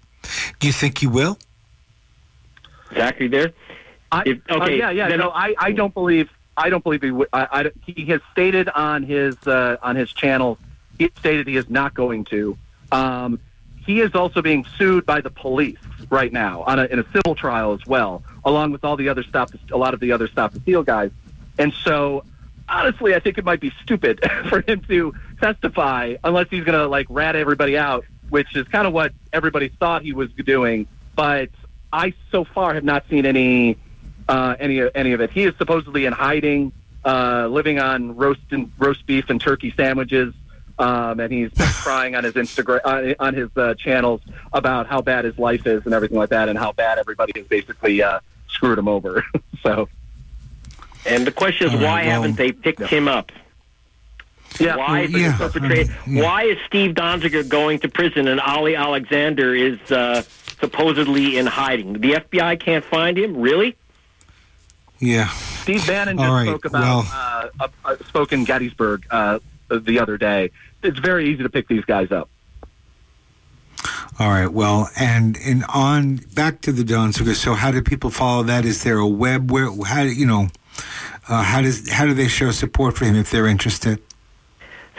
Do 0.59 0.67
you 0.67 0.73
think 0.73 0.99
he 0.99 1.07
will? 1.07 1.37
Zachary 2.93 3.27
there. 3.27 3.51
I, 4.11 4.23
If- 4.25 4.39
uh, 4.49 4.55
okay, 4.61 4.77
yeah, 4.77 4.91
yeah. 4.91 5.09
then- 5.09 5.19
No, 5.19 5.31
I, 5.31 5.55
I 5.57 5.71
don't 5.71 5.93
believe. 5.93 6.29
I 6.55 6.69
don't 6.69 6.83
believe 6.83 7.01
he. 7.01 7.11
would- 7.11 7.29
I, 7.33 7.47
I, 7.51 7.71
he 7.85 8.05
has 8.05 8.21
stated 8.31 8.69
on 8.69 9.03
his 9.03 9.35
uh, 9.47 9.77
on 9.81 9.95
his 9.95 10.11
channel. 10.13 10.57
He 10.99 11.09
stated 11.17 11.47
he 11.47 11.57
is 11.57 11.69
not 11.69 11.95
going 11.95 12.23
to. 12.25 12.57
Um, 12.93 13.39
he 13.85 13.99
is 13.99 14.15
also 14.15 14.41
being 14.41 14.65
sued 14.77 15.05
by 15.05 15.19
the 15.19 15.29
police 15.29 15.77
right 16.09 16.31
now 16.31 16.61
on 16.63 16.79
a, 16.79 16.85
in 16.85 16.99
a 16.99 17.05
civil 17.11 17.35
trial 17.35 17.73
as 17.73 17.85
well, 17.85 18.23
along 18.45 18.71
with 18.71 18.85
all 18.85 18.95
the 18.95 19.09
other 19.09 19.23
stop. 19.23 19.51
A 19.71 19.77
lot 19.77 19.93
of 19.93 19.99
the 19.99 20.13
other 20.13 20.27
stop 20.27 20.53
the 20.53 20.61
steal 20.61 20.83
guys. 20.83 21.11
And 21.57 21.73
so, 21.83 22.23
honestly, 22.69 23.13
I 23.13 23.19
think 23.19 23.37
it 23.37 23.43
might 23.43 23.59
be 23.59 23.73
stupid 23.81 24.21
for 24.49 24.61
him 24.61 24.81
to 24.87 25.13
testify 25.41 26.15
unless 26.23 26.47
he's 26.49 26.63
going 26.63 26.77
to 26.77 26.87
like 26.87 27.07
rat 27.09 27.35
everybody 27.35 27.77
out, 27.77 28.05
which 28.29 28.55
is 28.55 28.67
kind 28.69 28.87
of 28.87 28.93
what 28.93 29.11
everybody 29.33 29.67
thought 29.67 30.03
he 30.03 30.13
was 30.13 30.31
doing. 30.31 30.87
But 31.15 31.49
I 31.91 32.13
so 32.31 32.45
far 32.45 32.73
have 32.73 32.85
not 32.85 33.05
seen 33.09 33.25
any 33.25 33.77
uh, 34.29 34.55
any 34.59 34.81
any 34.95 35.11
of 35.11 35.19
it. 35.19 35.31
He 35.31 35.43
is 35.43 35.53
supposedly 35.57 36.05
in 36.05 36.13
hiding, 36.13 36.71
uh, 37.03 37.47
living 37.47 37.79
on 37.79 38.15
roast 38.15 38.41
and 38.51 38.71
roast 38.77 39.05
beef 39.05 39.29
and 39.29 39.41
turkey 39.41 39.73
sandwiches, 39.75 40.33
um, 40.79 41.19
and 41.19 41.31
he's 41.31 41.51
been 41.51 41.67
crying 41.67 42.15
on 42.15 42.23
his 42.23 42.33
Instagram 42.33 42.79
on, 42.85 43.15
on 43.19 43.33
his 43.33 43.49
uh, 43.55 43.73
channels 43.75 44.21
about 44.51 44.87
how 44.87 45.01
bad 45.01 45.25
his 45.25 45.37
life 45.37 45.65
is 45.67 45.85
and 45.85 45.93
everything 45.93 46.17
like 46.17 46.29
that, 46.29 46.49
and 46.49 46.57
how 46.57 46.71
bad 46.71 46.97
everybody 46.97 47.33
has 47.35 47.47
basically 47.47 48.01
uh, 48.01 48.19
screwed 48.47 48.77
him 48.77 48.87
over. 48.87 49.23
so 49.63 49.87
And 51.05 51.25
the 51.27 51.31
question 51.31 51.67
is, 51.67 51.73
All 51.73 51.79
right, 51.79 51.85
why 51.85 52.01
well, 52.03 52.21
haven't 52.21 52.37
they 52.37 52.51
picked 52.51 52.81
him 52.83 53.07
up? 53.07 53.31
yeah, 54.59 54.75
Why 54.77 55.01
is 55.01 55.11
Well, 55.13 55.21
yeah, 55.21 55.37
the 55.37 55.49
perpetrator? 55.49 55.91
I 56.05 56.07
mean, 56.09 56.17
yeah. 56.17 56.23
Why 56.23 56.43
is 56.43 56.57
Steve 56.67 56.95
Donziger 56.95 57.47
going 57.47 57.79
to 57.79 57.89
prison 57.89 58.27
and 58.27 58.39
Ali 58.39 58.75
Alexander 58.75 59.53
is 59.55 59.79
uh, 59.91 60.21
supposedly 60.59 61.37
in 61.37 61.45
hiding? 61.45 61.93
The 61.93 62.13
FBI 62.13 62.59
can't 62.59 62.85
find 62.85 63.17
him. 63.17 63.37
Really? 63.37 63.75
Yeah. 64.99 65.27
Steve 65.29 65.85
Bannon 65.87 66.17
just 66.17 66.27
All 66.29 66.35
right, 66.35 66.47
spoke 66.47 66.65
about 66.65 66.81
well- 66.81 67.07
uh, 67.11 67.47
uh, 67.59 67.67
uh, 67.85 67.95
spoke 68.07 68.31
in 68.33 68.43
Gettysburg 68.45 69.05
uh, 69.09 69.39
the 69.79 69.99
other 69.99 70.17
day. 70.17 70.51
It's 70.81 70.99
very 70.99 71.29
easy 71.29 71.43
to 71.43 71.49
pick 71.49 71.67
these 71.67 71.85
guys 71.85 72.11
up. 72.11 72.29
All 74.19 74.29
right. 74.29 74.47
Well, 74.47 74.89
and 74.97 75.37
and 75.43 75.63
on 75.73 76.17
back 76.35 76.61
to 76.61 76.71
the 76.71 76.83
Donziger. 76.83 77.35
So, 77.35 77.53
how 77.53 77.71
do 77.71 77.81
people 77.81 78.09
follow 78.09 78.43
that? 78.43 78.63
Is 78.65 78.83
there 78.83 78.99
a 78.99 79.07
web 79.07 79.51
where 79.51 79.69
how 79.85 80.03
you 80.03 80.25
know 80.25 80.49
uh, 81.27 81.43
how 81.43 81.61
does 81.61 81.89
how 81.89 82.05
do 82.05 82.13
they 82.13 82.27
show 82.27 82.51
support 82.51 82.95
for 82.97 83.05
him 83.05 83.15
if 83.15 83.31
they're 83.31 83.47
interested? 83.47 84.01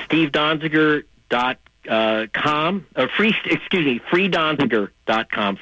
SteveDonziger.com, 0.08 1.56
uh, 1.88 2.26
com, 2.32 2.86
or 2.96 3.08
free, 3.08 3.34
excuse 3.44 3.84
me, 3.84 4.00
freedonziger.com, 4.10 5.56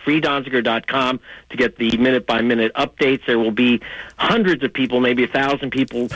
com 0.87 1.20
to 1.51 1.57
get 1.57 1.77
the 1.77 1.96
minute 1.96 2.27
by 2.27 2.40
minute 2.42 2.72
updates. 2.75 3.27
There 3.27 3.38
will 3.38 3.51
be 3.51 3.81
hundreds 4.16 4.62
of 4.62 4.72
people, 4.72 5.01
maybe 5.01 5.25
a 5.25 5.29
thousand 5.29 5.70
people, 5.70 6.09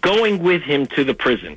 going 0.00 0.42
with 0.42 0.62
him 0.62 0.86
to 0.88 1.04
the 1.04 1.14
prison. 1.14 1.56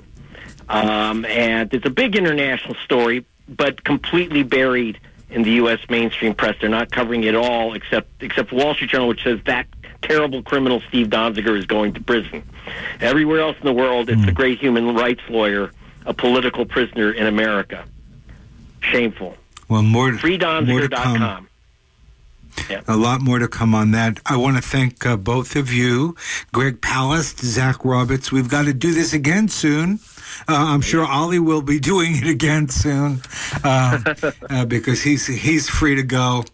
Um, 0.69 1.25
and 1.25 1.73
it's 1.73 1.86
a 1.86 1.89
big 1.89 2.15
international 2.15 2.75
story, 2.84 3.25
but 3.47 3.84
completely 3.84 4.43
buried 4.43 4.99
in 5.30 5.43
the 5.43 5.51
U.S. 5.53 5.80
mainstream 5.89 6.34
press. 6.34 6.56
They're 6.60 6.69
not 6.69 6.91
covering 6.91 7.23
it 7.23 7.36
all, 7.36 7.73
except 7.73 8.21
except 8.21 8.51
Wall 8.51 8.73
Street 8.73 8.89
Journal, 8.89 9.08
which 9.08 9.23
says 9.23 9.39
that 9.45 9.67
terrible 10.01 10.41
criminal 10.43 10.82
Steve 10.88 11.08
Donziger 11.08 11.58
is 11.58 11.65
going 11.65 11.93
to 11.93 12.01
prison. 12.01 12.43
Everywhere 12.99 13.41
else 13.41 13.58
in 13.58 13.65
the 13.65 13.73
world, 13.73 14.10
it's 14.10 14.21
mm. 14.21 14.30
a 14.30 14.32
great 14.32 14.60
human 14.60 14.95
rights 14.95 15.21
lawyer, 15.30 15.71
a 16.06 16.13
political 16.13 16.65
prisoner 16.65 17.12
in 17.12 17.27
America. 17.27 17.86
Shameful. 18.82 19.36
Well, 19.69 19.82
more 19.82 20.12
freedonziger.com. 20.12 21.49
Yeah. 22.69 22.82
A 22.88 22.97
lot 22.97 23.21
more 23.21 23.39
to 23.39 23.47
come 23.47 23.75
on 23.75 23.91
that. 23.91 24.19
I 24.25 24.36
want 24.36 24.58
to 24.58 24.63
thank 24.63 25.06
uh, 25.06 25.15
both 25.15 25.56
of 25.56 25.71
you, 25.71 26.15
Greg 26.51 26.82
Palast, 26.82 27.39
Zach 27.39 27.86
Roberts. 27.86 28.32
We've 28.32 28.49
got 28.49 28.65
to 28.65 28.73
do 28.73 28.93
this 28.93 29.13
again 29.13 29.47
soon. 29.47 29.99
Uh, 30.47 30.73
I'm 30.73 30.82
sure 30.82 31.06
Ollie 31.06 31.39
will 31.39 31.62
be 31.62 31.80
doing 31.93 32.15
it 32.15 32.28
again 32.28 32.69
soon 32.69 33.21
uh, 33.63 34.00
uh, 34.50 34.65
because 34.65 35.02
he's 35.02 35.28
he's 35.28 35.69
free 35.69 35.95
to 35.95 36.04
go. 36.04 36.45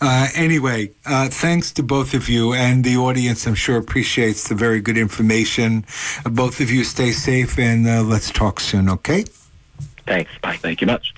Uh, 0.00 0.28
anyway, 0.34 0.90
uh, 1.06 1.28
thanks 1.28 1.72
to 1.72 1.82
both 1.82 2.14
of 2.14 2.28
you 2.28 2.52
and 2.52 2.84
the 2.84 2.96
audience. 2.96 3.46
I'm 3.46 3.54
sure 3.54 3.78
appreciates 3.78 4.48
the 4.48 4.54
very 4.54 4.80
good 4.80 4.98
information. 4.98 5.84
both 6.24 6.60
of 6.60 6.70
you 6.70 6.84
stay 6.84 7.12
safe 7.12 7.58
and 7.58 8.08
let's 8.08 8.30
talk 8.30 8.60
soon. 8.60 8.88
Okay. 8.88 9.24
Thanks. 10.06 10.30
Bye. 10.42 10.56
Thank 10.56 10.80
you 10.80 10.86
much. 10.86 11.14